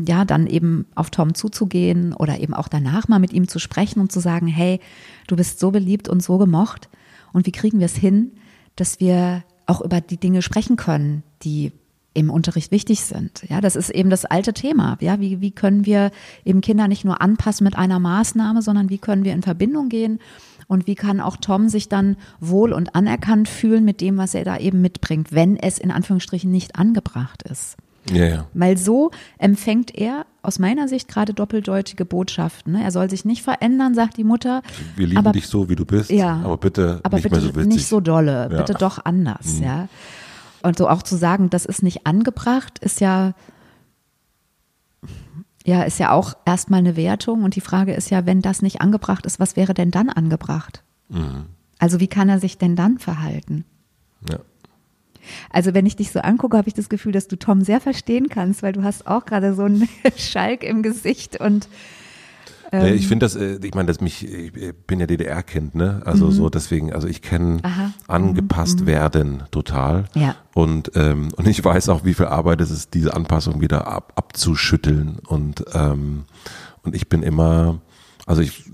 ja, 0.06 0.24
dann 0.24 0.46
eben 0.46 0.86
auf 0.94 1.10
Tom 1.10 1.34
zuzugehen 1.34 2.12
oder 2.12 2.40
eben 2.40 2.54
auch 2.54 2.68
danach 2.68 3.08
mal 3.08 3.18
mit 3.18 3.32
ihm 3.32 3.48
zu 3.48 3.58
sprechen 3.58 4.00
und 4.00 4.12
zu 4.12 4.20
sagen, 4.20 4.46
hey, 4.46 4.80
du 5.26 5.36
bist 5.36 5.58
so 5.58 5.70
beliebt 5.70 6.08
und 6.08 6.22
so 6.22 6.38
gemocht 6.38 6.88
und 7.32 7.46
wie 7.46 7.52
kriegen 7.52 7.78
wir 7.78 7.86
es 7.86 7.96
hin, 7.96 8.32
dass 8.76 9.00
wir 9.00 9.44
auch 9.66 9.80
über 9.80 10.00
die 10.00 10.18
Dinge 10.18 10.42
sprechen 10.42 10.76
können, 10.76 11.22
die 11.42 11.72
im 12.14 12.30
Unterricht 12.30 12.72
wichtig 12.72 13.02
sind. 13.02 13.42
Ja, 13.48 13.60
das 13.60 13.76
ist 13.76 13.90
eben 13.90 14.08
das 14.08 14.24
alte 14.24 14.54
Thema. 14.54 14.96
Ja, 15.00 15.20
wie, 15.20 15.42
wie 15.42 15.50
können 15.50 15.84
wir 15.84 16.10
eben 16.46 16.62
Kinder 16.62 16.88
nicht 16.88 17.04
nur 17.04 17.20
anpassen 17.20 17.64
mit 17.64 17.76
einer 17.76 17.98
Maßnahme, 17.98 18.62
sondern 18.62 18.88
wie 18.88 18.98
können 18.98 19.24
wir 19.24 19.34
in 19.34 19.42
Verbindung 19.42 19.90
gehen 19.90 20.18
und 20.66 20.86
wie 20.86 20.94
kann 20.94 21.20
auch 21.20 21.36
Tom 21.36 21.68
sich 21.68 21.90
dann 21.90 22.16
wohl 22.40 22.72
und 22.72 22.94
anerkannt 22.94 23.48
fühlen 23.48 23.84
mit 23.84 24.00
dem, 24.00 24.16
was 24.16 24.34
er 24.34 24.44
da 24.44 24.56
eben 24.56 24.80
mitbringt, 24.80 25.32
wenn 25.32 25.56
es 25.56 25.78
in 25.78 25.90
Anführungsstrichen 25.90 26.50
nicht 26.50 26.76
angebracht 26.76 27.42
ist. 27.42 27.76
Ja, 28.10 28.24
ja. 28.26 28.46
Weil 28.54 28.76
so 28.76 29.10
empfängt 29.38 29.94
er 29.96 30.26
aus 30.42 30.58
meiner 30.58 30.86
Sicht 30.88 31.08
gerade 31.08 31.34
doppeldeutige 31.34 32.04
Botschaften. 32.04 32.74
Ne? 32.74 32.84
Er 32.84 32.90
soll 32.92 33.10
sich 33.10 33.24
nicht 33.24 33.42
verändern, 33.42 33.94
sagt 33.94 34.16
die 34.16 34.24
Mutter. 34.24 34.62
Wir 34.94 35.06
lieben 35.08 35.18
aber, 35.18 35.32
dich 35.32 35.46
so, 35.48 35.68
wie 35.68 35.74
du 35.76 35.84
bist, 35.84 36.10
Ja. 36.10 36.40
aber 36.44 36.56
bitte 36.56 37.00
aber 37.02 37.16
nicht 37.16 37.24
bitte 37.24 37.34
mehr 37.36 37.44
so 37.44 37.54
witzig. 37.56 37.66
nicht 37.74 37.86
so 37.88 38.00
dolle, 38.00 38.48
Ja. 38.52 38.58
bitte 38.58 38.74
doch 38.74 39.04
anders, 39.04 39.54
Mhm. 39.58 39.62
ja. 39.64 39.88
Und 40.62 40.78
so 40.78 40.88
auch 40.88 41.02
zu 41.02 41.16
sagen, 41.16 41.50
das 41.50 41.64
ist 41.66 41.82
nicht 41.82 42.06
angebracht, 42.06 42.78
ist 42.78 43.00
ja, 43.00 43.34
ja, 45.64 45.82
ist 45.82 45.98
ja 45.98 46.12
auch 46.12 46.34
erstmal 46.44 46.78
eine 46.80 46.96
Wertung. 46.96 47.42
Und 47.42 47.56
die 47.56 47.60
Frage 47.60 47.92
ist 47.94 48.10
ja, 48.10 48.24
wenn 48.26 48.40
das 48.42 48.62
nicht 48.62 48.80
angebracht 48.80 49.26
ist, 49.26 49.40
was 49.40 49.56
wäre 49.56 49.74
denn 49.74 49.90
dann 49.90 50.08
angebracht? 50.10 50.82
Mhm. 51.08 51.46
Also 51.78 52.00
wie 52.00 52.06
kann 52.08 52.28
er 52.28 52.38
sich 52.40 52.56
denn 52.58 52.76
dann 52.76 52.98
verhalten? 52.98 53.64
Ja. 54.30 54.38
Also 55.50 55.74
wenn 55.74 55.86
ich 55.86 55.96
dich 55.96 56.10
so 56.12 56.20
angucke, 56.20 56.56
habe 56.56 56.68
ich 56.68 56.74
das 56.74 56.88
Gefühl, 56.88 57.12
dass 57.12 57.28
du 57.28 57.36
Tom 57.36 57.62
sehr 57.62 57.80
verstehen 57.80 58.28
kannst, 58.28 58.62
weil 58.62 58.72
du 58.72 58.82
hast 58.82 59.06
auch 59.06 59.24
gerade 59.24 59.54
so 59.54 59.64
einen 59.64 59.88
Schalk 60.16 60.62
im 60.62 60.82
Gesicht 60.82 61.40
und 61.40 61.68
ähm, 62.72 62.94
ich 62.94 63.06
finde 63.06 63.26
das, 63.26 63.36
äh, 63.36 63.58
ich 63.62 63.74
meine, 63.74 63.86
dass 63.86 64.00
mich, 64.00 64.26
ich 64.26 64.52
bin 64.88 64.98
ja 64.98 65.06
DDR-Kind, 65.06 65.76
ne? 65.76 66.02
Also 66.04 66.30
so 66.32 66.50
deswegen, 66.50 66.92
also 66.92 67.06
ich 67.06 67.22
kenne 67.22 67.46
Mhm. 67.46 67.60
Aha. 67.62 67.86
Mhm. 67.86 67.92
angepasst 68.08 68.86
werden 68.86 69.44
total. 69.52 70.06
Ja. 70.14 70.34
Und, 70.54 70.90
ähm, 70.94 71.28
und 71.36 71.46
ich 71.46 71.64
weiß 71.64 71.88
auch, 71.90 72.04
wie 72.04 72.14
viel 72.14 72.26
Arbeit 72.26 72.60
es 72.60 72.70
ist, 72.72 72.94
diese 72.94 73.14
Anpassung 73.14 73.60
wieder 73.60 73.86
ab, 73.86 74.14
abzuschütteln. 74.16 75.18
Und, 75.26 75.64
ähm, 75.74 76.24
und 76.82 76.96
ich 76.96 77.08
bin 77.08 77.22
immer, 77.22 77.78
also 78.26 78.42
ich, 78.42 78.64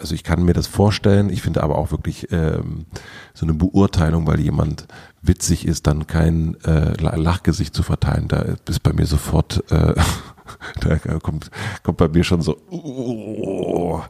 also 0.00 0.14
ich 0.14 0.24
kann 0.24 0.42
mir 0.42 0.52
das 0.54 0.66
vorstellen, 0.66 1.30
ich 1.30 1.42
finde 1.42 1.62
aber 1.62 1.76
auch 1.78 1.90
wirklich 1.90 2.28
ähm, 2.32 2.86
so 3.34 3.46
eine 3.46 3.54
Beurteilung, 3.54 4.26
weil 4.26 4.40
jemand 4.40 4.86
witzig 5.22 5.66
ist, 5.66 5.86
dann 5.86 6.06
kein 6.06 6.56
äh, 6.64 6.94
Lachgesicht 7.16 7.74
zu 7.74 7.82
verteilen, 7.82 8.26
da 8.28 8.44
ist 8.68 8.82
bei 8.82 8.92
mir 8.92 9.06
sofort, 9.06 9.62
äh, 9.70 9.94
da 10.80 10.96
kommt, 11.20 11.50
kommt 11.82 11.98
bei 11.98 12.08
mir 12.08 12.24
schon 12.24 12.40
so, 12.42 12.56
oh, 12.70 14.00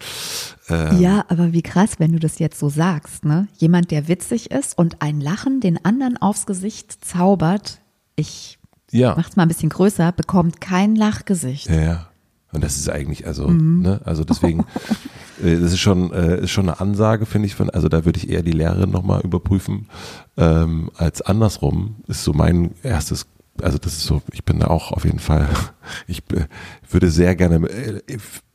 äh, 0.68 0.96
Ja, 1.03 1.24
aber 1.29 1.53
wie 1.53 1.62
krass, 1.62 1.92
wenn 1.98 2.12
du 2.12 2.18
das 2.18 2.38
jetzt 2.38 2.59
so 2.59 2.68
sagst, 2.68 3.24
ne? 3.24 3.48
Jemand, 3.59 3.90
der 3.90 4.07
witzig 4.09 4.50
ist 4.50 4.79
und 4.79 5.03
ein 5.03 5.20
Lachen 5.20 5.61
den 5.61 5.85
anderen 5.85 6.16
aufs 6.16 6.46
Gesicht 6.46 7.05
zaubert, 7.05 7.81
ich 8.16 8.59
ja, 8.92 9.14
mach's 9.16 9.37
mal 9.37 9.42
ein 9.42 9.48
bisschen 9.48 9.68
größer, 9.70 10.12
bekommt 10.12 10.61
kein 10.61 10.96
Lachgesicht. 10.96 11.68
ja, 11.68 11.81
ja. 11.81 12.07
Und 12.53 12.64
das 12.64 12.76
ist 12.79 12.90
eigentlich, 12.90 13.29
also, 13.29 13.46
Mhm. 13.46 13.83
ne, 13.83 14.00
also 14.05 14.24
deswegen, 14.24 14.64
das 15.42 15.72
ist 15.72 15.79
schon, 15.81 16.12
äh, 16.12 16.42
ist 16.42 16.50
schon 16.50 16.68
eine 16.68 16.81
Ansage, 16.81 17.26
finde 17.26 17.46
ich, 17.46 17.55
von, 17.55 17.70
also 17.70 17.88
da 17.88 18.05
würde 18.05 18.18
ich 18.18 18.29
eher 18.29 18.42
die 18.42 18.53
Lehrerin 18.53 18.90
nochmal 18.90 19.20
überprüfen, 19.22 19.88
ähm, 20.37 20.90
als 20.96 21.22
andersrum, 21.22 21.96
ist 22.07 22.24
so 22.24 22.33
mein 22.33 22.72
erstes, 22.83 23.26
also 23.62 23.79
das 23.79 23.94
ist 23.94 24.05
so, 24.05 24.22
ich 24.33 24.44
bin 24.44 24.61
da 24.61 24.68
auch 24.68 24.92
auf 24.92 25.05
jeden 25.05 25.18
Fall, 25.18 25.48
ich 26.07 26.18
äh, 26.33 26.46
würde 26.90 27.11
sehr 27.11 27.35
gerne, 27.37 27.57
äh, 27.68 28.00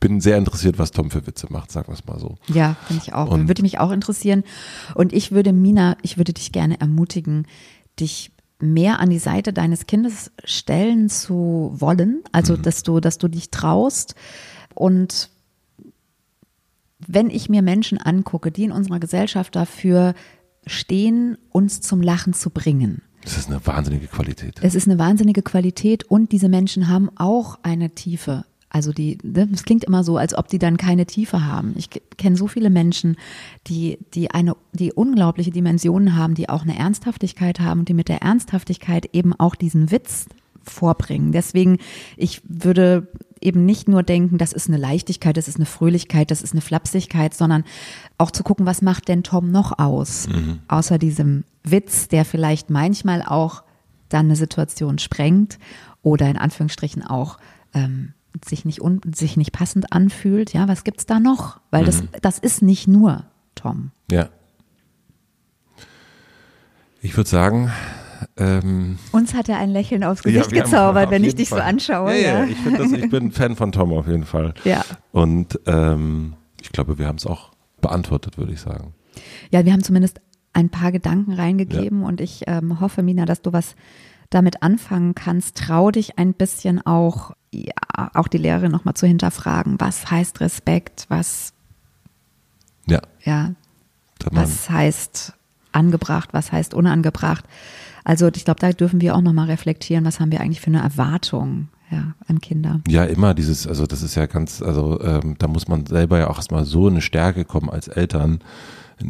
bin 0.00 0.20
sehr 0.20 0.38
interessiert, 0.38 0.78
was 0.78 0.90
Tom 0.90 1.10
für 1.10 1.26
Witze 1.26 1.46
macht, 1.50 1.70
sagen 1.70 1.88
wir 1.88 1.94
es 1.94 2.06
mal 2.06 2.18
so. 2.18 2.36
Ja, 2.48 2.76
finde 2.86 3.02
ich 3.04 3.12
auch. 3.14 3.30
Und- 3.30 3.48
würde 3.48 3.62
mich 3.62 3.78
auch 3.78 3.90
interessieren. 3.90 4.44
Und 4.94 5.12
ich 5.12 5.32
würde, 5.32 5.52
Mina, 5.52 5.96
ich 6.02 6.16
würde 6.18 6.32
dich 6.32 6.52
gerne 6.52 6.80
ermutigen, 6.80 7.46
dich 7.98 8.32
mehr 8.58 9.00
an 9.00 9.10
die 9.10 9.18
Seite 9.18 9.52
deines 9.52 9.86
Kindes 9.86 10.30
stellen 10.44 11.08
zu 11.08 11.74
wollen. 11.74 12.22
Also, 12.32 12.56
dass 12.56 12.82
du, 12.82 13.00
dass 13.00 13.18
du 13.18 13.28
dich 13.28 13.50
traust. 13.50 14.14
Und 14.74 15.30
wenn 17.06 17.30
ich 17.30 17.48
mir 17.48 17.62
Menschen 17.62 17.98
angucke, 17.98 18.50
die 18.50 18.64
in 18.64 18.72
unserer 18.72 19.00
Gesellschaft 19.00 19.54
dafür 19.56 20.14
stehen, 20.66 21.38
uns 21.50 21.80
zum 21.80 22.02
Lachen 22.02 22.32
zu 22.32 22.50
bringen, 22.50 23.02
Das 23.22 23.36
ist 23.36 23.48
eine 23.48 23.64
wahnsinnige 23.66 24.06
Qualität. 24.08 24.58
es 24.62 24.74
ist 24.74 24.88
eine 24.88 24.98
wahnsinnige 24.98 25.42
Qualität 25.42 26.04
und 26.04 26.32
diese 26.32 26.48
Menschen 26.48 26.88
haben 26.88 27.10
auch 27.16 27.58
eine 27.62 27.90
Tiefe. 27.90 28.44
Also 28.68 28.92
die, 28.92 29.16
ne, 29.22 29.48
es 29.52 29.62
klingt 29.62 29.84
immer 29.84 30.02
so, 30.02 30.16
als 30.16 30.36
ob 30.36 30.48
die 30.48 30.58
dann 30.58 30.76
keine 30.76 31.06
Tiefe 31.06 31.46
haben. 31.46 31.74
Ich 31.76 31.88
kenne 32.18 32.36
so 32.36 32.48
viele 32.48 32.68
Menschen, 32.68 33.16
die, 33.68 33.98
die 34.12 34.32
eine, 34.32 34.54
die 34.72 34.92
unglaubliche 34.92 35.52
Dimensionen 35.52 36.16
haben, 36.16 36.34
die 36.34 36.48
auch 36.48 36.62
eine 36.62 36.76
Ernsthaftigkeit 36.76 37.60
haben 37.60 37.80
und 37.80 37.88
die 37.88 37.94
mit 37.94 38.08
der 38.08 38.22
Ernsthaftigkeit 38.22 39.08
eben 39.12 39.32
auch 39.32 39.54
diesen 39.54 39.92
Witz 39.92 40.26
vorbringen. 40.64 41.30
Deswegen, 41.30 41.78
ich 42.16 42.42
würde 42.44 43.08
eben 43.40 43.64
nicht 43.64 43.88
nur 43.88 44.02
denken, 44.02 44.38
das 44.38 44.52
ist 44.52 44.68
eine 44.68 44.78
Leichtigkeit, 44.78 45.36
das 45.36 45.48
ist 45.48 45.56
eine 45.56 45.66
Fröhlichkeit, 45.66 46.30
das 46.30 46.42
ist 46.42 46.52
eine 46.52 46.60
Flapsigkeit, 46.60 47.34
sondern 47.34 47.64
auch 48.18 48.30
zu 48.30 48.42
gucken, 48.42 48.66
was 48.66 48.82
macht 48.82 49.08
denn 49.08 49.22
Tom 49.22 49.50
noch 49.50 49.78
aus? 49.78 50.28
Außer 50.68 50.98
diesem 50.98 51.44
Witz, 51.62 52.08
der 52.08 52.24
vielleicht 52.24 52.70
manchmal 52.70 53.22
auch 53.22 53.62
dann 54.08 54.26
eine 54.26 54.36
Situation 54.36 54.98
sprengt 54.98 55.58
oder 56.02 56.28
in 56.28 56.36
Anführungsstrichen 56.38 57.02
auch 57.04 57.38
ähm, 57.74 58.14
sich 58.44 58.64
nicht 58.64 58.80
un 58.80 59.00
sich 59.14 59.36
nicht 59.36 59.52
passend 59.52 59.92
anfühlt. 59.92 60.52
Ja, 60.52 60.68
was 60.68 60.84
gibt's 60.84 61.06
da 61.06 61.20
noch? 61.20 61.60
Weil 61.70 61.84
das, 61.84 62.04
das 62.22 62.38
ist 62.38 62.62
nicht 62.62 62.86
nur 62.86 63.24
Tom. 63.54 63.90
Ja. 64.10 64.28
Ich 67.00 67.16
würde 67.16 67.28
sagen, 67.30 67.72
ähm, 68.36 68.98
Uns 69.12 69.34
hat 69.34 69.48
er 69.48 69.58
ein 69.58 69.70
Lächeln 69.70 70.04
aufs 70.04 70.24
Ja, 70.24 70.30
Gesicht 70.42 70.56
haben 70.62 70.70
gezaubert, 70.70 71.10
wenn 71.10 71.24
ich 71.24 71.34
dich 71.34 71.48
Fall. 71.48 71.58
so 71.60 71.64
anschaue. 71.64 72.12
Ja, 72.14 72.16
ja, 72.16 72.38
Ja, 72.38 72.44
ich, 72.44 72.56
das, 72.76 72.92
ich 72.92 73.10
bin 73.10 73.30
Fan 73.32 73.56
von 73.56 73.72
Tom 73.72 73.92
auf 73.92 74.06
jeden 74.06 74.24
Fall. 74.24 74.54
Ja. 74.64 74.84
Und 75.12 75.58
ähm, 75.66 76.34
ich 76.60 76.72
glaube, 76.72 76.98
wir 76.98 77.06
haben 77.06 77.16
es 77.16 77.26
auch 77.26 77.52
beantwortet, 77.80 78.38
würde 78.38 78.52
ich 78.52 78.60
sagen. 78.60 78.94
Ja, 79.50 79.64
wir 79.64 79.72
haben 79.72 79.82
zumindest 79.82 80.20
ein 80.52 80.70
paar 80.70 80.92
Gedanken 80.92 81.32
reingegeben 81.34 82.02
und 82.02 82.20
ich 82.20 82.44
ähm, 82.46 82.80
hoffe, 82.80 83.02
Mina, 83.02 83.26
dass 83.26 83.42
du 83.42 83.52
was 83.52 83.74
damit 84.30 84.62
anfangen 84.62 85.14
kannst. 85.14 85.56
Trau 85.58 85.90
dich 85.90 86.18
ein 86.18 86.32
bisschen 86.34 86.84
auch, 86.84 87.32
ja, 87.52 87.72
auch 88.14 88.26
die 88.28 88.38
Lehrerin 88.38 88.72
nochmal 88.72 88.94
zu 88.94 89.06
hinterfragen. 89.06 89.78
Was 89.80 90.10
heißt 90.10 90.40
Respekt? 90.40 91.06
Was, 91.08 91.52
Ja, 92.86 93.00
ja, 93.22 93.52
was 94.32 94.68
heißt 94.70 95.34
angebracht? 95.72 96.30
Was 96.32 96.52
heißt 96.52 96.72
unangebracht? 96.74 97.44
Also 98.06 98.28
ich 98.28 98.44
glaube, 98.44 98.60
da 98.60 98.70
dürfen 98.70 99.00
wir 99.00 99.16
auch 99.16 99.20
nochmal 99.20 99.46
reflektieren, 99.48 100.04
was 100.04 100.20
haben 100.20 100.30
wir 100.30 100.40
eigentlich 100.40 100.60
für 100.60 100.68
eine 100.68 100.78
Erwartung 100.78 101.66
ja, 101.90 102.14
an 102.28 102.40
Kinder. 102.40 102.80
ja 102.86 103.04
immer 103.04 103.34
dieses, 103.34 103.66
also 103.66 103.84
das 103.84 104.00
ist 104.02 104.14
ja 104.14 104.26
ganz, 104.26 104.62
also 104.62 105.00
ähm, 105.02 105.34
da 105.38 105.48
muss 105.48 105.66
man 105.66 105.86
selber 105.86 106.20
ja 106.20 106.30
auch 106.30 106.36
erstmal 106.36 106.64
so 106.64 106.86
eine 106.86 107.00
Stärke 107.00 107.44
kommen 107.44 107.68
als 107.68 107.88
Eltern, 107.88 108.38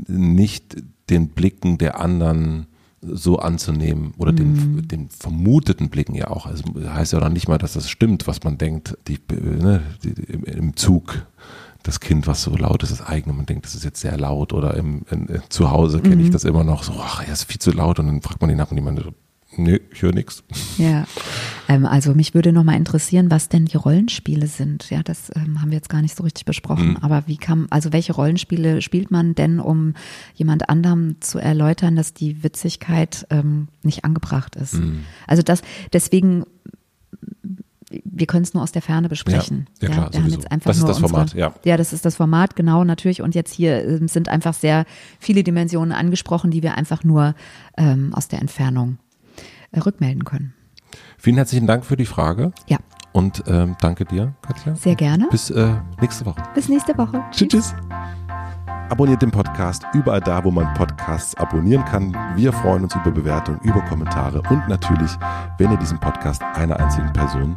nicht 0.09 0.77
den 1.11 1.29
Blicken 1.29 1.77
der 1.77 2.01
anderen 2.01 2.69
so 3.03 3.39
anzunehmen 3.39 4.15
oder 4.17 4.33
den, 4.33 4.89
den 4.89 5.11
vermuteten 5.11 5.91
Blicken 5.91 6.15
ja 6.15 6.29
auch. 6.29 6.47
Also 6.47 6.65
heißt 6.75 7.13
ja 7.13 7.21
noch 7.21 7.29
nicht 7.29 7.49
mal, 7.49 7.59
dass 7.59 7.75
das 7.75 7.91
stimmt, 7.91 8.27
was 8.27 8.45
man 8.45 8.57
denkt, 8.57 8.97
die, 9.09 9.19
ne, 9.31 9.83
die, 10.03 10.09
im, 10.33 10.45
im 10.45 10.77
Zug 10.77 11.27
das 11.87 12.01
Kind, 12.01 12.27
was 12.27 12.43
so 12.43 12.57
laut 12.57 12.83
ist, 12.83 12.91
das 12.91 13.07
eigene, 13.07 13.35
man 13.35 13.47
denkt, 13.47 13.65
das 13.65 13.75
ist 13.75 13.85
jetzt 13.85 14.01
sehr 14.01 14.17
laut 14.19 14.53
oder 14.53 14.75
im, 14.75 15.03
in, 15.11 15.27
in, 15.27 15.43
zu 15.49 15.71
Hause 15.71 16.01
kenne 16.01 16.23
ich 16.23 16.31
das 16.31 16.45
immer 16.45 16.65
noch 16.65 16.83
so, 16.83 16.93
ach, 16.99 17.23
er 17.25 17.33
ist 17.33 17.45
viel 17.45 17.61
zu 17.61 17.71
laut 17.71 17.99
und 17.99 18.07
dann 18.07 18.23
fragt 18.23 18.41
man 18.41 18.51
die 18.51 18.57
nach 18.57 18.71
und 18.71 18.83
meinen 18.83 18.97
so, 18.97 19.13
nö, 19.57 19.79
ich 19.93 20.03
höre 20.03 20.13
nichts. 20.13 20.43
Ja, 20.79 21.07
ähm, 21.69 21.87
also 21.87 22.15
mich 22.15 22.35
würde 22.35 22.53
noch 22.53 22.65
mal 22.65 22.77
interessieren, 22.77 23.31
was 23.31 23.49
denn 23.49 23.67
die 23.67 23.77
Rollenspiele 23.77 24.47
sind. 24.47 24.91
Ja, 24.91 25.03
das 25.03 25.31
ähm, 25.35 25.61
haben 25.61 25.71
wir 25.71 25.77
jetzt 25.77 25.89
gar 25.89 26.03
nicht 26.03 26.17
so 26.17 26.25
richtig 26.25 26.45
besprochen. 26.45 26.91
Mhm. 26.91 26.97
Aber 26.99 27.25
wie 27.27 27.37
kann, 27.37 27.67
also 27.71 27.93
welche 27.93 28.13
Rollenspiele 28.13 28.83
spielt 28.83 29.11
man 29.11 29.35
denn, 29.35 29.61
um 29.61 29.95
jemand 30.35 30.69
anderem 30.69 31.17
zu 31.21 31.39
erläutern, 31.39 31.97
dass 31.97 32.15
die 32.15 32.43
Witzigkeit 32.43 33.27
ähm, 33.31 33.69
nicht 33.83 34.05
angebracht 34.05 34.57
ist? 34.57 34.75
Mhm. 34.75 35.05
Also 35.27 35.43
das, 35.43 35.63
deswegen, 35.93 36.45
wir 37.91 38.27
können 38.27 38.43
es 38.43 38.53
nur 38.53 38.63
aus 38.63 38.73
der 38.73 38.83
Ferne 38.83 39.09
besprechen. 39.09 39.69
Ja, 39.81 39.89
ja, 39.89 39.95
klar, 39.95 40.13
wir 40.13 40.23
haben 40.23 40.31
jetzt 40.31 40.51
einfach 40.51 40.71
Das 40.71 40.77
ist 40.79 40.83
nur 40.83 40.91
das 40.91 40.99
Format, 40.99 41.21
unsere, 41.23 41.41
ja. 41.41 41.55
Ja, 41.65 41.77
das 41.77 41.93
ist 41.93 42.05
das 42.05 42.17
Format, 42.17 42.57
genau, 42.57 42.85
natürlich. 42.85 43.23
Und 43.23 43.35
jetzt 43.35 43.53
hier 43.55 43.85
ähm, 43.87 44.09
sind 44.09 44.29
einfach 44.29 44.55
sehr 44.55 44.87
viele 45.21 45.45
Dimensionen 45.45 45.93
angesprochen, 45.93 46.51
die 46.51 46.63
wir 46.63 46.77
einfach 46.77 47.05
nur 47.05 47.35
ähm, 47.77 48.13
aus 48.13 48.29
der 48.29 48.41
Entfernung 48.41 48.99
äh, 49.71 49.81
rückmelden 49.81 50.25
können. 50.25 50.55
Vielen 51.19 51.37
herzlichen 51.37 51.67
Dank 51.67 51.85
für 51.85 51.97
die 51.97 52.07
Frage 52.07 52.53
Ja, 52.69 52.79
und 53.13 53.45
ähm, 53.47 53.77
danke 53.81 54.05
dir, 54.05 54.35
Katja. 54.43 54.75
sehr 54.75 54.95
gerne. 54.95 55.29
Bis 55.31 55.51
äh, 55.51 55.75
nächste 56.01 56.27
Woche. 56.27 56.43
Bis 56.55 56.69
nächste 56.69 56.97
Woche. 56.99 57.25
Tschüss. 57.31 57.49
tschüss. 57.49 57.75
Abonniert 58.89 59.23
den 59.23 59.31
Podcast 59.31 59.85
überall 59.95 60.21
da, 60.21 60.45
wo 60.45 60.51
man 60.51 60.73
Podcasts 60.75 61.35
abonnieren 61.37 61.85
kann. 61.85 62.17
Wir 62.37 62.53
freuen 62.53 62.85
uns 62.85 62.95
über 62.95 63.11
Bewertungen, 63.11 63.59
über 63.63 63.81
Kommentare 63.83 64.43
und 64.49 64.69
natürlich, 64.69 65.11
wenn 65.59 65.73
ihr 65.73 65.79
diesen 65.79 65.99
Podcast 65.99 66.43
einer 66.43 66.79
einzigen 66.79 67.13
Person 67.13 67.57